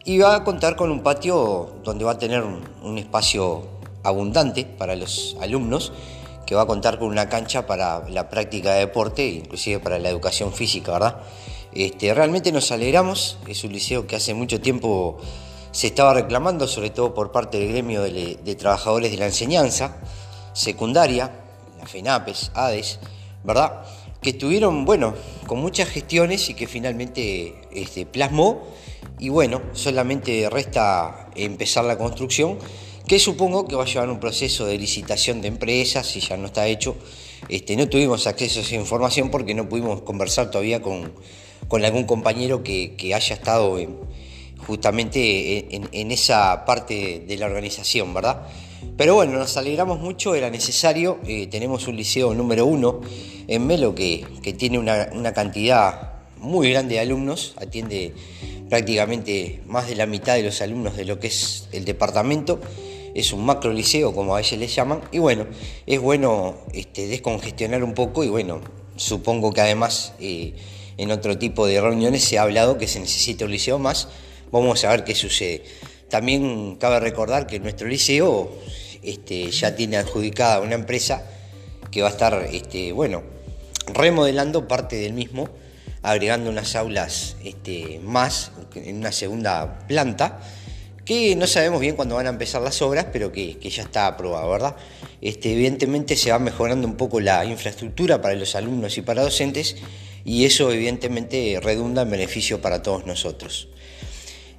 y 0.04 0.18
va 0.18 0.36
a 0.36 0.44
contar 0.44 0.76
con 0.76 0.90
un 0.90 1.02
patio 1.02 1.76
donde 1.84 2.04
va 2.04 2.12
a 2.12 2.18
tener 2.18 2.42
un, 2.42 2.98
espacio 2.98 3.64
abundante 4.02 4.64
para 4.64 4.96
los 4.96 5.36
alumnos 5.40 5.92
que 6.46 6.54
va 6.54 6.62
a 6.62 6.66
contar 6.66 6.98
con 6.98 7.08
una 7.08 7.28
cancha 7.28 7.66
para 7.66 8.08
la 8.08 8.28
práctica 8.28 8.72
de 8.72 8.80
deporte, 8.80 9.26
inclusive 9.26 9.78
para 9.78 9.98
la 9.98 10.08
educación 10.08 10.52
física, 10.52 10.92
¿verdad? 10.92 11.16
Este, 11.72 12.12
realmente 12.12 12.50
nos 12.50 12.72
alegramos, 12.72 13.38
es 13.46 13.62
un 13.62 13.72
liceo 13.72 14.06
que 14.06 14.16
hace 14.16 14.34
mucho 14.34 14.60
tiempo 14.60 15.18
se 15.70 15.88
estaba 15.88 16.14
reclamando, 16.14 16.66
sobre 16.66 16.90
todo 16.90 17.14
por 17.14 17.30
parte 17.30 17.58
del 17.58 17.68
gremio 17.68 18.02
de, 18.02 18.56
trabajadores 18.58 19.12
de 19.12 19.18
la 19.18 19.26
enseñanza 19.26 19.96
secundaria, 20.52 21.30
la 21.78 21.86
FENAPES, 21.86 22.50
ADES, 22.54 22.98
¿verdad? 23.44 23.84
Que 24.20 24.30
estuvieron, 24.30 24.85
bueno, 24.85 25.14
con 25.46 25.61
muchas 25.61 25.88
gestiones 25.88 26.50
y 26.50 26.54
que 26.54 26.66
finalmente 26.66 27.54
este, 27.72 28.06
plasmó. 28.06 28.62
Y 29.18 29.28
bueno, 29.28 29.62
solamente 29.72 30.48
resta 30.50 31.30
empezar 31.35 31.85
la 31.85 31.96
construcción, 31.96 32.59
que 33.06 33.18
supongo 33.18 33.66
que 33.66 33.76
va 33.76 33.85
a 33.85 33.87
llevar 33.87 34.09
un 34.11 34.20
proceso 34.20 34.66
de 34.66 34.78
licitación 34.78 35.40
de 35.40 35.48
empresas, 35.48 36.06
si 36.06 36.20
ya 36.20 36.37
no 36.37 36.46
está 36.46 36.66
hecho. 36.66 36.96
Este, 37.48 37.76
no 37.76 37.88
tuvimos 37.88 38.26
acceso 38.26 38.61
a 38.61 38.62
esa 38.62 38.74
información 38.76 39.30
porque 39.30 39.54
no 39.54 39.68
pudimos 39.68 40.02
conversar 40.02 40.50
todavía 40.50 40.83
con, 40.83 41.12
algún 41.70 42.04
compañero 42.04 42.62
que, 42.62 42.94
que 42.96 43.14
haya 43.14 43.35
estado 43.35 43.78
en 43.78 43.96
justamente 44.66 45.74
en, 45.74 46.11
esa 46.12 46.64
parte 46.64 47.24
de 47.26 47.37
la 47.37 47.46
organización, 47.46 48.12
¿verdad? 48.14 48.46
Pero 49.00 49.14
bueno, 49.14 49.38
nos 49.38 49.56
alegramos 49.56 49.98
mucho, 49.98 50.34
era 50.34 50.50
necesario, 50.50 51.20
eh, 51.26 51.46
tenemos 51.46 51.88
un 51.88 51.96
liceo 51.96 52.34
número 52.34 52.66
uno 52.66 53.00
en 53.48 53.66
Melo 53.66 53.94
que, 53.94 54.26
tiene 54.58 54.78
una, 54.78 55.32
cantidad 55.32 56.20
muy 56.36 56.70
grande 56.70 56.96
de 56.96 57.00
alumnos, 57.00 57.54
atiende 57.56 58.12
prácticamente 58.68 59.62
más 59.64 59.88
de 59.88 59.96
la 59.96 60.04
mitad 60.04 60.34
de 60.34 60.42
los 60.42 60.60
alumnos 60.60 60.98
de 60.98 61.06
lo 61.06 61.18
que 61.18 61.28
es 61.28 61.66
el 61.72 61.86
departamento, 61.86 62.60
es 63.14 63.32
un 63.32 63.46
macro 63.46 63.72
liceo 63.72 64.12
como 64.12 64.36
a 64.36 64.40
ellos 64.40 64.60
les 64.60 64.74
llaman, 64.74 65.00
y 65.12 65.18
bueno, 65.18 65.46
es 65.86 65.98
bueno 65.98 66.56
este, 66.74 67.06
descongestionar 67.06 67.82
un 67.82 67.94
poco 67.94 68.22
y 68.22 68.28
bueno, 68.28 68.60
supongo 68.96 69.50
que 69.54 69.62
además 69.62 70.12
eh, 70.20 70.52
en 70.98 71.10
otro 71.10 71.38
tipo 71.38 71.66
de 71.66 71.80
reuniones 71.80 72.22
se 72.22 72.36
ha 72.36 72.42
hablado 72.42 72.76
que 72.76 72.86
se 72.86 73.00
necesita 73.00 73.46
un 73.46 73.52
liceo 73.52 73.78
más, 73.78 74.08
Vamos 74.52 74.84
a 74.84 74.90
ver 74.90 75.04
qué 75.04 75.14
sucede. 75.14 75.62
También 76.08 76.76
cabe 76.76 76.98
recordar 76.98 77.46
que 77.46 77.60
nuestro 77.60 77.86
liceo 77.86 78.50
este, 79.02 79.50
ya 79.50 79.74
tiene 79.74 79.96
adjudicada 79.96 80.60
una 80.60 80.74
empresa 80.74 81.24
que 81.90 82.02
va 82.02 82.08
a 82.08 82.12
estar, 82.12 82.48
este, 82.52 82.92
bueno, 82.92 83.22
remodelando 83.92 84.68
parte 84.68 84.96
del 84.96 85.12
mismo, 85.12 85.48
agregando 86.02 86.50
unas 86.50 86.76
aulas 86.76 87.36
este, 87.44 88.00
más 88.02 88.52
en 88.74 88.96
una 88.96 89.12
segunda 89.12 89.80
planta, 89.86 90.40
que 91.04 91.34
no 91.34 91.46
sabemos 91.46 91.80
bien 91.80 91.96
cuándo 91.96 92.14
van 92.14 92.26
a 92.26 92.30
empezar 92.30 92.62
las 92.62 92.80
obras, 92.82 93.06
pero 93.12 93.32
que, 93.32 93.58
ya 93.58 93.82
está 93.82 94.06
aprobado, 94.06 94.48
¿verdad? 94.50 94.76
Evidentemente 95.20 96.16
se 96.16 96.30
va 96.30 96.38
mejorando 96.38 96.86
un 96.86 96.96
poco 96.96 97.20
la 97.20 97.44
infraestructura 97.44 98.22
para 98.22 98.34
los 98.34 98.54
alumnos 98.54 98.96
y 98.96 99.02
para 99.02 99.22
docentes, 99.22 99.76
y 100.24 100.44
eso 100.44 100.70
evidentemente 100.70 101.58
redunda 101.60 102.02
en 102.02 102.10
beneficio 102.10 102.60
para 102.60 102.82
todos 102.82 103.06
nosotros. 103.06 103.68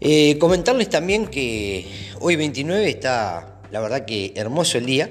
Eh, 0.01 0.37
comentarles 0.39 0.89
también 0.89 1.27
que 1.27 1.85
hoy 2.19 2.35
29 2.35 2.89
está, 2.89 3.60
la 3.71 3.79
verdad 3.79 4.05
que 4.05 4.33
hermoso 4.35 4.77
el 4.77 4.85
día. 4.85 5.09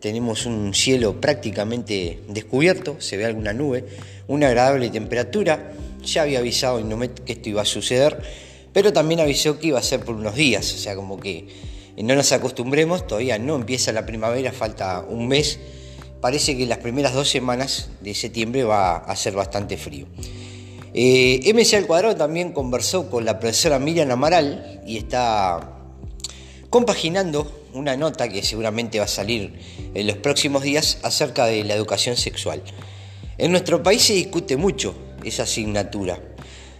Tenemos 0.00 0.46
un 0.46 0.74
cielo 0.74 1.20
prácticamente 1.20 2.20
descubierto, 2.28 3.00
se 3.00 3.16
ve 3.16 3.24
alguna 3.24 3.52
nube, 3.52 3.84
una 4.28 4.48
agradable 4.48 4.90
temperatura. 4.90 5.72
Ya 6.04 6.22
había 6.22 6.38
avisado 6.38 6.78
Inomet 6.78 7.24
que 7.24 7.32
esto 7.32 7.48
iba 7.48 7.62
a 7.62 7.64
suceder, 7.64 8.20
pero 8.72 8.92
también 8.92 9.20
avisó 9.20 9.58
que 9.58 9.68
iba 9.68 9.78
a 9.78 9.82
ser 9.82 10.00
por 10.00 10.14
unos 10.14 10.34
días, 10.36 10.72
o 10.74 10.78
sea, 10.78 10.94
como 10.94 11.18
que 11.18 11.48
no 11.96 12.14
nos 12.14 12.30
acostumbremos, 12.32 13.06
todavía 13.06 13.38
no 13.38 13.56
empieza 13.56 13.90
la 13.90 14.04
primavera, 14.04 14.52
falta 14.52 15.00
un 15.00 15.28
mes. 15.28 15.58
Parece 16.20 16.56
que 16.56 16.66
las 16.66 16.78
primeras 16.78 17.14
dos 17.14 17.28
semanas 17.28 17.88
de 18.00 18.14
septiembre 18.14 18.64
va 18.64 18.96
a 18.98 19.16
ser 19.16 19.34
bastante 19.34 19.76
frío. 19.76 20.06
Eh, 20.92 21.40
MC 21.52 21.74
al 21.74 21.86
cuadrado 21.86 22.16
también 22.16 22.52
conversó 22.52 23.10
con 23.10 23.24
la 23.24 23.38
profesora 23.38 23.78
Miriam 23.78 24.10
Amaral 24.10 24.82
y 24.86 24.96
está 24.96 25.75
compaginando 26.76 27.50
una 27.72 27.96
nota 27.96 28.28
que 28.28 28.42
seguramente 28.42 28.98
va 28.98 29.06
a 29.06 29.08
salir 29.08 29.58
en 29.94 30.06
los 30.06 30.18
próximos 30.18 30.62
días 30.62 30.98
acerca 31.02 31.46
de 31.46 31.64
la 31.64 31.72
educación 31.72 32.18
sexual. 32.18 32.62
En 33.38 33.50
nuestro 33.50 33.82
país 33.82 34.02
se 34.02 34.12
discute 34.12 34.58
mucho 34.58 34.94
esa 35.24 35.44
asignatura. 35.44 36.20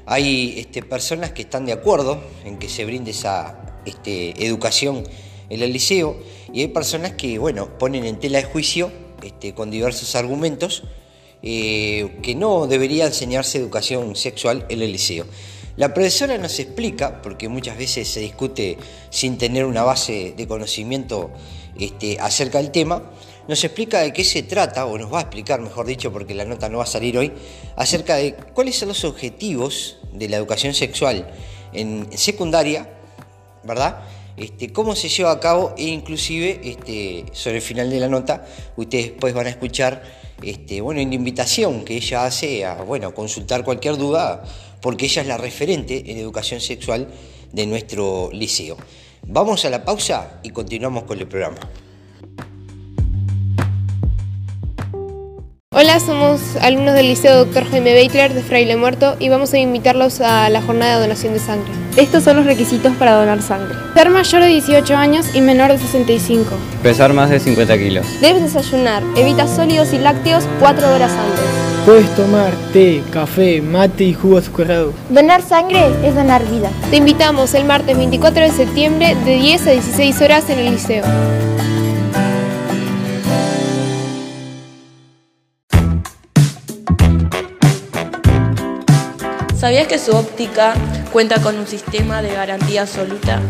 Hay 0.04 0.58
este, 0.58 0.82
personas 0.82 1.32
que 1.32 1.40
están 1.40 1.64
de 1.64 1.72
acuerdo 1.72 2.22
en 2.44 2.58
que 2.58 2.68
se 2.68 2.84
brinde 2.84 3.12
esa 3.12 3.80
este, 3.86 4.44
educación 4.44 5.02
en 5.48 5.62
el 5.62 5.72
liceo 5.72 6.18
y 6.52 6.60
hay 6.60 6.68
personas 6.68 7.12
que 7.12 7.38
bueno, 7.38 7.78
ponen 7.78 8.04
en 8.04 8.20
tela 8.20 8.36
de 8.36 8.44
juicio 8.44 8.92
este, 9.22 9.54
con 9.54 9.70
diversos 9.70 10.14
argumentos 10.14 10.82
eh, 11.42 12.18
que 12.22 12.34
no 12.34 12.66
debería 12.66 13.06
enseñarse 13.06 13.56
educación 13.56 14.14
sexual 14.14 14.66
en 14.68 14.82
el 14.82 14.92
liceo. 14.92 15.24
La 15.76 15.92
profesora 15.92 16.38
nos 16.38 16.58
explica, 16.58 17.20
porque 17.20 17.50
muchas 17.50 17.76
veces 17.76 18.08
se 18.08 18.20
discute 18.20 18.78
sin 19.10 19.36
tener 19.36 19.66
una 19.66 19.82
base 19.82 20.32
de 20.34 20.46
conocimiento 20.48 21.30
este, 21.78 22.18
acerca 22.18 22.58
del 22.58 22.70
tema, 22.70 23.02
nos 23.46 23.62
explica 23.62 24.00
de 24.00 24.12
qué 24.12 24.24
se 24.24 24.42
trata, 24.42 24.86
o 24.86 24.96
nos 24.96 25.12
va 25.12 25.18
a 25.18 25.22
explicar, 25.22 25.60
mejor 25.60 25.86
dicho, 25.86 26.10
porque 26.10 26.34
la 26.34 26.46
nota 26.46 26.70
no 26.70 26.78
va 26.78 26.84
a 26.84 26.86
salir 26.86 27.18
hoy, 27.18 27.30
acerca 27.76 28.16
de 28.16 28.34
cuáles 28.54 28.76
son 28.78 28.88
los 28.88 29.04
objetivos 29.04 29.98
de 30.12 30.30
la 30.30 30.38
educación 30.38 30.72
sexual 30.72 31.30
en 31.74 32.08
secundaria, 32.16 32.88
¿verdad? 33.62 34.00
Este, 34.38 34.72
cómo 34.72 34.96
se 34.96 35.10
lleva 35.10 35.30
a 35.30 35.40
cabo 35.40 35.74
e 35.76 35.84
inclusive 35.84 36.60
este, 36.64 37.26
sobre 37.32 37.56
el 37.56 37.62
final 37.62 37.88
de 37.88 38.00
la 38.00 38.08
nota 38.08 38.44
ustedes 38.76 39.06
después 39.06 39.32
van 39.32 39.46
a 39.46 39.48
escuchar 39.48 40.02
este, 40.42 40.82
bueno, 40.82 41.00
una 41.00 41.14
invitación 41.14 41.86
que 41.86 41.96
ella 41.96 42.26
hace 42.26 42.66
a 42.66 42.74
bueno, 42.82 43.14
consultar 43.14 43.64
cualquier 43.64 43.96
duda, 43.96 44.44
porque 44.80 45.06
ella 45.06 45.22
es 45.22 45.28
la 45.28 45.36
referente 45.36 46.10
en 46.10 46.18
educación 46.18 46.60
sexual 46.60 47.08
de 47.52 47.66
nuestro 47.66 48.30
liceo. 48.32 48.76
Vamos 49.26 49.64
a 49.64 49.70
la 49.70 49.84
pausa 49.84 50.40
y 50.42 50.50
continuamos 50.50 51.04
con 51.04 51.18
el 51.18 51.26
programa. 51.26 51.58
Hola, 55.78 56.00
somos 56.00 56.40
alumnos 56.62 56.94
del 56.94 57.06
Liceo 57.06 57.44
Dr. 57.44 57.70
Jaime 57.70 57.92
Beitler 57.92 58.32
de 58.32 58.42
Fraile 58.42 58.76
Muerto 58.76 59.14
y 59.18 59.28
vamos 59.28 59.52
a 59.52 59.58
invitarlos 59.58 60.22
a 60.22 60.48
la 60.48 60.62
jornada 60.62 60.94
de 60.94 61.02
donación 61.02 61.34
de 61.34 61.38
sangre. 61.38 61.70
Estos 61.98 62.24
son 62.24 62.38
los 62.38 62.46
requisitos 62.46 62.96
para 62.96 63.12
donar 63.12 63.42
sangre. 63.42 63.74
Ser 63.92 64.08
mayor 64.08 64.40
de 64.40 64.48
18 64.48 64.96
años 64.96 65.26
y 65.34 65.42
menor 65.42 65.70
de 65.70 65.76
65. 65.76 66.48
Pesar 66.82 67.12
más 67.12 67.28
de 67.28 67.40
50 67.40 67.76
kilos. 67.76 68.06
Debes 68.22 68.44
desayunar. 68.44 69.02
Evita 69.16 69.46
sólidos 69.46 69.92
y 69.92 69.98
lácteos 69.98 70.44
4 70.60 70.94
horas 70.94 71.12
antes. 71.12 71.44
Puedes 71.84 72.08
tomar 72.14 72.52
té, 72.72 73.02
café, 73.10 73.60
mate 73.60 74.04
y 74.04 74.14
jugo 74.14 74.38
azucarado. 74.38 74.94
Donar 75.10 75.42
sangre 75.42 75.84
es 76.02 76.14
donar 76.14 76.42
vida. 76.50 76.70
Te 76.88 76.96
invitamos 76.96 77.52
el 77.52 77.66
martes 77.66 77.98
24 77.98 78.44
de 78.44 78.50
septiembre 78.50 79.14
de 79.26 79.34
10 79.36 79.66
a 79.66 79.70
16 79.72 80.22
horas 80.22 80.48
en 80.48 80.58
el 80.58 80.70
liceo. 80.72 81.04
¿Sabías 89.66 89.88
que 89.88 89.98
su 89.98 90.12
óptica 90.12 90.74
cuenta 91.10 91.42
con 91.42 91.58
un 91.58 91.66
sistema 91.66 92.22
de 92.22 92.32
garantía 92.32 92.82
absoluta? 92.82 93.42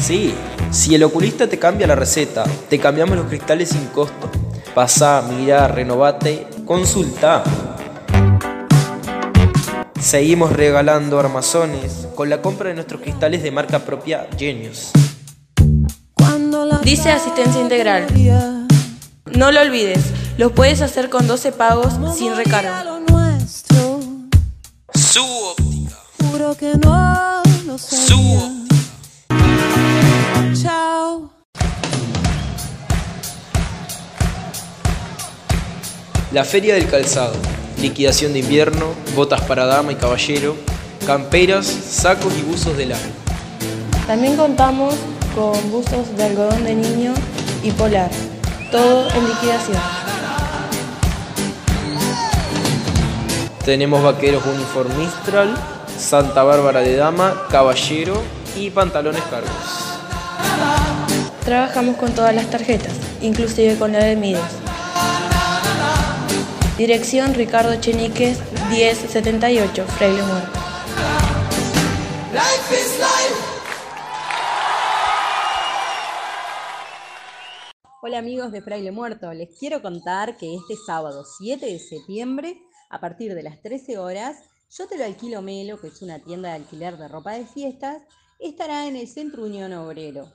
Sí, 0.00 0.34
si 0.72 0.96
el 0.96 1.04
oculista 1.04 1.46
te 1.46 1.56
cambia 1.56 1.86
la 1.86 1.94
receta, 1.94 2.42
te 2.68 2.80
cambiamos 2.80 3.16
los 3.16 3.28
cristales 3.28 3.68
sin 3.68 3.86
costo. 3.86 4.28
Pasá, 4.74 5.22
mira, 5.30 5.68
renovate, 5.68 6.48
consulta. 6.64 7.44
Seguimos 10.00 10.52
regalando 10.52 11.20
armazones 11.20 12.08
con 12.16 12.28
la 12.28 12.42
compra 12.42 12.70
de 12.70 12.74
nuestros 12.74 13.02
cristales 13.02 13.44
de 13.44 13.52
marca 13.52 13.78
propia 13.78 14.26
Genius. 14.36 14.90
Dice 16.82 17.12
asistencia 17.12 17.60
integral. 17.60 18.08
No 19.26 19.52
lo 19.52 19.60
olvides, 19.60 20.06
lo 20.38 20.50
puedes 20.50 20.82
hacer 20.82 21.08
con 21.08 21.28
12 21.28 21.52
pagos 21.52 21.92
sin 22.18 22.34
recargo. 22.34 23.09
Su 25.12 25.24
óptica. 25.24 25.96
Su 27.78 28.14
óptica. 28.36 28.70
La 36.30 36.44
Feria 36.44 36.74
del 36.74 36.88
Calzado. 36.88 37.34
Liquidación 37.80 38.34
de 38.34 38.38
invierno, 38.38 38.94
botas 39.16 39.40
para 39.40 39.66
dama 39.66 39.90
y 39.90 39.96
caballero, 39.96 40.54
camperas, 41.04 41.66
sacos 41.66 42.32
y 42.38 42.42
buzos 42.42 42.76
de 42.76 42.86
lana. 42.86 43.02
También 44.06 44.36
contamos 44.36 44.94
con 45.34 45.72
buzos 45.72 46.16
de 46.16 46.22
algodón 46.22 46.62
de 46.62 46.76
niño 46.76 47.14
y 47.64 47.72
polar, 47.72 48.12
todo 48.70 49.10
en 49.10 49.26
liquidación. 49.26 50.09
Tenemos 53.64 54.02
vaqueros 54.02 54.44
uniformistral, 54.46 55.54
Santa 55.98 56.42
Bárbara 56.42 56.80
de 56.80 56.96
dama, 56.96 57.46
caballero 57.50 58.22
y 58.56 58.70
pantalones 58.70 59.22
cargos. 59.24 59.50
Trabajamos 61.44 61.96
con 61.96 62.12
todas 62.14 62.34
las 62.34 62.48
tarjetas, 62.48 62.94
inclusive 63.20 63.76
con 63.76 63.92
la 63.92 63.98
de 63.98 64.16
Mides. 64.16 64.42
Dirección 66.78 67.34
Ricardo 67.34 67.78
Cheniques 67.78 68.38
1078, 68.70 69.84
Fraile 69.86 70.22
Muerto. 70.22 70.58
Hola 78.02 78.18
amigos 78.18 78.50
de 78.52 78.62
Fraile 78.62 78.90
Muerto, 78.90 79.30
les 79.34 79.50
quiero 79.58 79.82
contar 79.82 80.38
que 80.38 80.54
este 80.54 80.74
sábado 80.86 81.24
7 81.38 81.66
de 81.66 81.78
septiembre, 81.78 82.56
a 82.90 83.00
partir 83.00 83.34
de 83.34 83.42
las 83.42 83.60
13 83.62 83.98
horas, 83.98 84.36
Yo 84.76 84.86
te 84.86 84.96
lo 84.96 85.04
alquilo 85.04 85.42
Melo, 85.42 85.80
que 85.80 85.88
es 85.88 86.00
una 86.00 86.20
tienda 86.20 86.50
de 86.50 86.54
alquiler 86.56 86.96
de 86.96 87.08
ropa 87.08 87.32
de 87.32 87.44
fiestas, 87.44 88.02
estará 88.38 88.86
en 88.86 88.94
el 88.94 89.08
Centro 89.08 89.42
Unión 89.44 89.72
Obrero. 89.72 90.32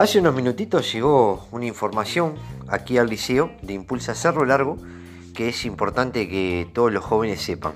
Hace 0.00 0.18
unos 0.18 0.34
minutitos 0.34 0.90
llegó 0.90 1.46
una 1.50 1.66
información 1.66 2.34
aquí 2.68 2.96
al 2.96 3.10
liceo 3.10 3.50
de 3.60 3.74
Impulsa 3.74 4.14
Cerro 4.14 4.46
Largo 4.46 4.78
que 5.34 5.50
es 5.50 5.66
importante 5.66 6.26
que 6.26 6.70
todos 6.72 6.90
los 6.90 7.04
jóvenes 7.04 7.42
sepan. 7.42 7.74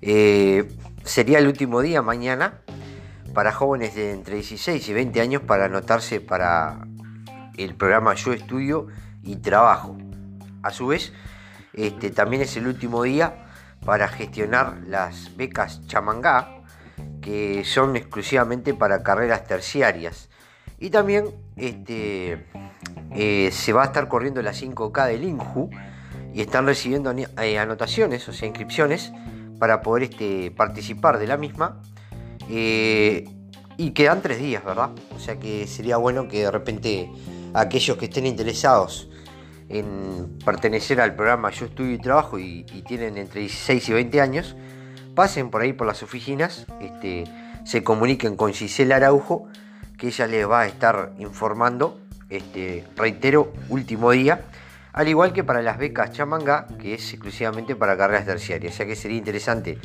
Eh, 0.00 0.68
sería 1.04 1.38
el 1.38 1.46
último 1.46 1.80
día 1.80 2.02
mañana 2.02 2.62
para 3.32 3.52
jóvenes 3.52 3.94
de 3.94 4.10
entre 4.10 4.34
16 4.34 4.88
y 4.88 4.92
20 4.92 5.20
años 5.20 5.42
para 5.42 5.66
anotarse 5.66 6.20
para 6.20 6.80
el 7.56 7.76
programa 7.76 8.12
Yo 8.14 8.32
Estudio 8.32 8.88
y 9.22 9.36
Trabajo. 9.36 9.96
A 10.64 10.72
su 10.72 10.88
vez, 10.88 11.12
este, 11.74 12.10
también 12.10 12.42
es 12.42 12.56
el 12.56 12.66
último 12.66 13.04
día 13.04 13.46
para 13.86 14.08
gestionar 14.08 14.78
las 14.88 15.36
becas 15.36 15.86
Chamangá, 15.86 16.56
que 17.20 17.62
son 17.64 17.94
exclusivamente 17.94 18.74
para 18.74 19.04
carreras 19.04 19.46
terciarias. 19.46 20.28
Y 20.82 20.90
también 20.90 21.26
este, 21.56 22.44
eh, 23.12 23.50
se 23.52 23.72
va 23.72 23.82
a 23.82 23.86
estar 23.86 24.08
corriendo 24.08 24.42
la 24.42 24.52
5K 24.52 25.06
del 25.06 25.22
INJU 25.22 25.70
y 26.34 26.40
están 26.40 26.66
recibiendo 26.66 27.14
eh, 27.40 27.58
anotaciones, 27.60 28.28
o 28.28 28.32
sea, 28.32 28.48
inscripciones, 28.48 29.12
para 29.60 29.80
poder 29.80 30.02
este, 30.02 30.50
participar 30.50 31.20
de 31.20 31.28
la 31.28 31.36
misma. 31.36 31.80
Eh, 32.50 33.28
y 33.76 33.92
quedan 33.92 34.22
tres 34.22 34.40
días, 34.40 34.64
¿verdad? 34.64 34.90
O 35.14 35.20
sea 35.20 35.38
que 35.38 35.68
sería 35.68 35.98
bueno 35.98 36.26
que 36.26 36.40
de 36.40 36.50
repente 36.50 37.08
aquellos 37.54 37.96
que 37.96 38.06
estén 38.06 38.26
interesados 38.26 39.08
en 39.68 40.36
pertenecer 40.44 41.00
al 41.00 41.14
programa 41.14 41.52
Yo 41.52 41.66
Estudio 41.66 41.92
y 41.92 41.98
Trabajo 41.98 42.40
y, 42.40 42.64
tienen 42.88 43.18
entre 43.18 43.42
16 43.42 43.88
y 43.88 43.92
20 43.92 44.20
años, 44.20 44.56
pasen 45.14 45.48
por 45.48 45.62
ahí 45.62 45.74
por 45.74 45.86
las 45.86 46.02
oficinas, 46.02 46.66
este, 46.80 47.22
se 47.64 47.84
comuniquen 47.84 48.34
con 48.34 48.52
Gisela 48.52 48.96
Araujo, 48.96 49.46
que 50.02 50.08
ella 50.08 50.26
les 50.26 50.50
va 50.50 50.62
a 50.62 50.66
estar 50.66 51.12
informando, 51.20 52.00
este, 52.28 52.84
reitero, 52.96 53.52
último 53.68 54.10
día, 54.10 54.46
al 54.92 55.06
igual 55.06 55.32
que 55.32 55.44
para 55.44 55.62
las 55.62 55.78
becas 55.78 56.10
Chamanga, 56.10 56.66
que 56.80 56.94
es 56.94 57.12
exclusivamente 57.12 57.76
para 57.76 57.96
carreras 57.96 58.26
terciarias, 58.26 58.76
ya 58.76 58.84
que 58.84 58.96
sería 58.96 59.16
interesante 59.16 59.78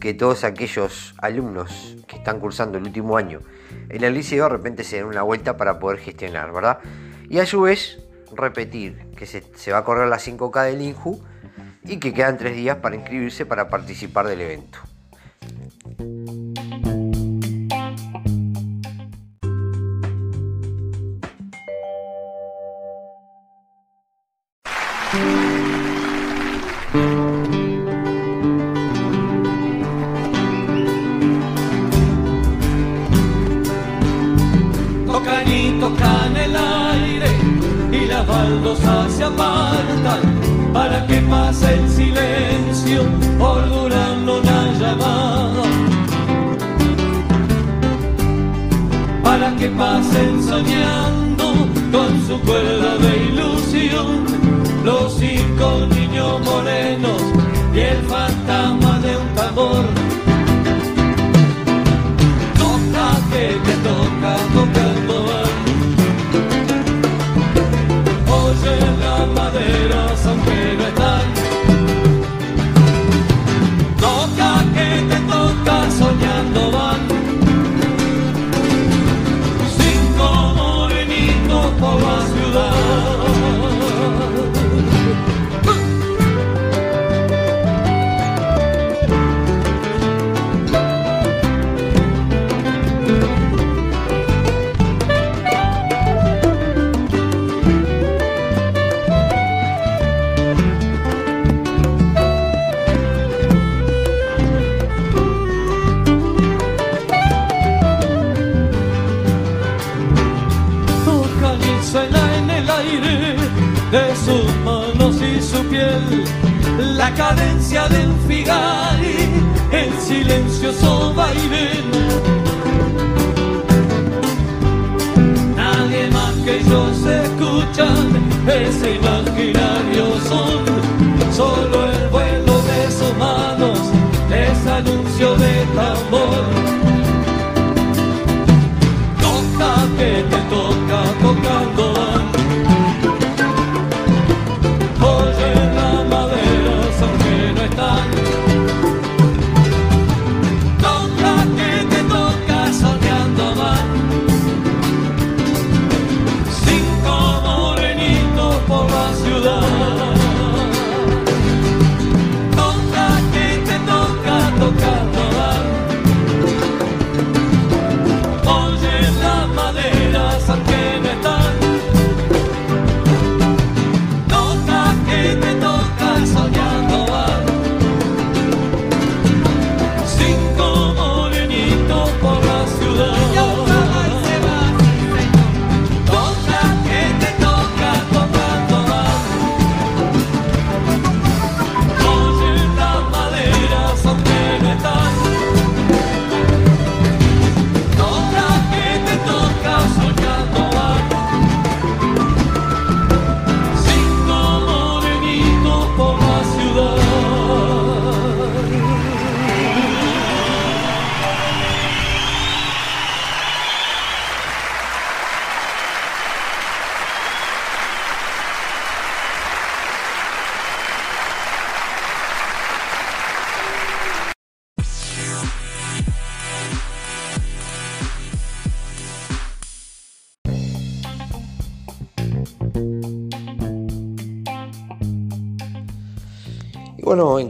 que 0.00 0.14
todos 0.14 0.44
aquellos 0.44 1.14
alumnos 1.18 1.98
que 2.08 2.16
están 2.16 2.40
cursando 2.40 2.78
el 2.78 2.84
último 2.84 3.18
año 3.18 3.40
en 3.90 4.02
el 4.02 4.14
liceo 4.14 4.44
de 4.44 4.48
repente 4.48 4.82
se 4.82 4.96
den 4.96 5.04
una 5.04 5.20
vuelta 5.20 5.58
para 5.58 5.78
poder 5.78 5.98
gestionar, 5.98 6.52
¿verdad? 6.52 6.78
Y 7.28 7.38
a 7.38 7.44
su 7.44 7.60
vez 7.60 7.98
repetir 8.34 9.10
que 9.14 9.26
se, 9.26 9.44
se 9.56 9.72
va 9.72 9.78
a 9.78 9.84
correr 9.84 10.08
la 10.08 10.16
5K 10.16 10.70
del 10.70 10.80
INJU 10.80 11.22
y 11.84 11.98
que 11.98 12.14
quedan 12.14 12.38
tres 12.38 12.56
días 12.56 12.78
para 12.78 12.96
inscribirse 12.96 13.44
para 13.44 13.68
participar 13.68 14.26
del 14.26 14.40
evento. 14.40 14.78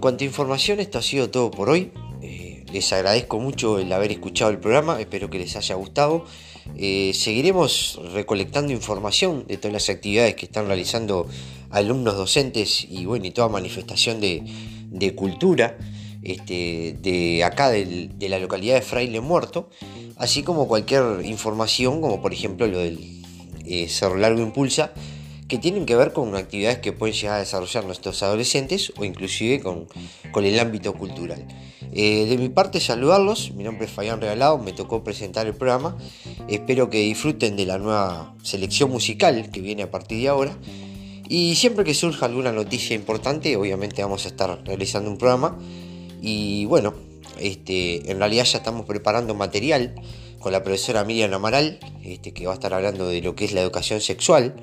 En 0.01 0.03
cuanto 0.03 0.25
a 0.25 0.29
información, 0.29 0.81
esto 0.81 0.97
ha 0.97 1.03
sido 1.03 1.29
todo 1.29 1.51
por 1.51 1.69
hoy. 1.69 1.93
Eh, 2.23 2.65
les 2.73 2.91
agradezco 2.91 3.39
mucho 3.39 3.79
el 3.79 3.93
haber 3.93 4.11
escuchado 4.11 4.51
el 4.51 4.57
programa, 4.57 4.99
espero 4.99 5.29
que 5.29 5.39
les 5.39 5.55
haya 5.57 5.75
gustado. 5.75 6.25
Eh, 6.79 7.13
seguiremos 7.13 8.01
recolectando 8.15 8.73
información 8.73 9.45
de 9.47 9.59
todas 9.59 9.75
las 9.75 9.91
actividades 9.91 10.37
que 10.37 10.47
están 10.47 10.69
realizando 10.69 11.29
alumnos 11.69 12.17
docentes 12.17 12.87
y 12.89 13.05
bueno, 13.05 13.27
y 13.27 13.31
toda 13.31 13.51
manifestación 13.51 14.23
de, 14.23 15.15
cultura 15.15 15.77
este, 16.23 16.97
de 16.99 17.45
acá 17.45 17.69
de 17.69 18.27
la 18.27 18.39
localidad 18.39 18.77
de 18.77 18.81
Fraile 18.81 19.21
Muerto, 19.21 19.69
así 20.17 20.43
como 20.43 20.67
cualquier 20.67 21.27
información, 21.27 22.01
como 22.01 22.23
por 22.23 22.33
ejemplo 22.33 22.67
lo 22.67 22.79
del 22.79 23.23
eh, 23.67 23.87
Cerro 23.87 24.17
Largo 24.17 24.41
Impulsa, 24.41 24.95
que 25.51 25.59
tienen 25.59 25.85
que 25.85 25.97
ver 25.97 26.13
con 26.13 26.35
actividades 26.37 26.79
que 26.79 26.93
pueden 26.93 27.15
llegar 27.15 27.35
a 27.35 27.39
desarrollar 27.41 27.85
nuestros 27.85 28.23
adolescentes 28.23 28.93
o 28.97 29.05
inclusive 29.05 29.61
con, 29.61 29.89
el 30.45 30.59
ámbito 30.61 30.95
cultural. 30.95 31.45
Eh, 31.93 32.27
de 32.27 32.39
mi 32.39 32.49
parte 32.49 32.79
saludarlos, 32.79 33.51
mi 33.51 33.65
nombre 33.65 33.87
es 33.87 33.93
Fabián 33.93 34.21
Regalado, 34.21 34.59
me 34.59 34.73
tocó 34.73 35.03
presentar 35.03 35.49
el 35.49 35.55
programa, 35.55 35.99
espero 36.49 36.89
que 36.89 37.01
disfruten 37.01 37.57
de 37.57 37.67
la 37.67 37.79
nueva 37.79 38.37
selección 38.45 38.91
musical 38.93 39.51
que 39.51 39.61
viene 39.61 39.83
a 39.83 39.91
partir 39.91 40.21
de 40.23 40.29
ahora. 40.29 40.57
Y 41.29 41.57
siempre 41.57 41.85
que 41.85 41.95
surja 41.95 42.27
alguna 42.27 42.53
noticia 42.53 42.95
importante 42.95 43.57
obviamente 43.57 44.03
vamos 44.03 44.25
a 44.27 44.29
estar 44.29 44.63
realizando 44.65 45.11
un 45.11 45.19
programa. 45.19 45.59
Y 46.23 46.65
bueno, 46.67 46.95
este, 47.41 48.09
en 48.11 48.19
realidad 48.19 48.45
ya 48.45 48.59
estamos 48.59 48.87
preparando 48.87 49.35
material 49.35 49.97
con 50.39 50.53
la 50.53 50.63
profesora 50.63 51.05
Miriam 51.05 51.35
Amaral, 51.35 51.81
este, 52.05 52.33
que 52.33 52.47
va 52.47 52.53
a 52.53 52.55
estar 52.55 52.73
hablando 52.73 53.09
de 53.09 53.21
lo 53.21 53.35
que 53.35 53.47
es 53.47 53.53
la 53.53 53.63
educación 53.63 54.01
sexual 54.01 54.55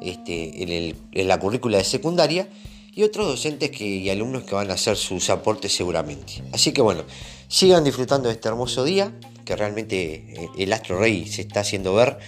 este, 0.00 0.92
en, 1.12 1.28
la 1.28 1.38
currícula 1.38 1.78
de 1.78 1.84
secundaria 1.84 2.48
y 2.92 3.02
otros 3.02 3.26
docentes 3.26 3.70
que, 3.70 3.84
y 3.84 4.10
alumnos 4.10 4.44
que 4.44 4.54
van 4.54 4.70
a 4.70 4.74
hacer 4.74 4.96
sus 4.96 5.28
aportes 5.30 5.74
seguramente. 5.74 6.42
Así 6.52 6.72
que 6.72 6.82
bueno, 6.82 7.04
sigan 7.48 7.84
disfrutando 7.84 8.28
de 8.28 8.34
este 8.34 8.48
hermoso 8.48 8.84
día, 8.84 9.12
que 9.44 9.56
realmente 9.56 10.14
eh, 10.14 10.48
el 10.58 10.72
astro 10.72 10.98
rey 10.98 11.26
se 11.26 11.42
está 11.42 11.60
haciendo 11.60 11.94
ver, 11.94 12.18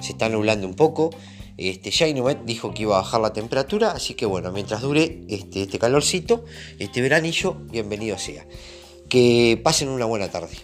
se 0.00 0.12
está 0.12 0.28
nublando 0.28 0.66
un 0.66 0.74
poco. 0.74 1.10
Este, 1.56 1.90
ya 1.90 2.06
Inumet 2.06 2.44
dijo 2.44 2.74
que 2.74 2.82
iba 2.82 2.98
a 2.98 3.02
bajar 3.02 3.20
la 3.20 3.32
temperatura, 3.32 3.92
así 3.92 4.14
que 4.14 4.26
bueno, 4.26 4.52
mientras 4.52 4.82
dure 4.82 5.22
este, 5.28 5.62
este 5.62 5.78
calorcito, 5.78 6.44
este 6.78 7.00
veranillo, 7.00 7.54
bienvenido 7.70 8.18
sea. 8.18 8.46
Que 9.08 9.58
pasen 9.62 9.88
una 9.88 10.04
buena 10.04 10.28
tarde. 10.30 10.56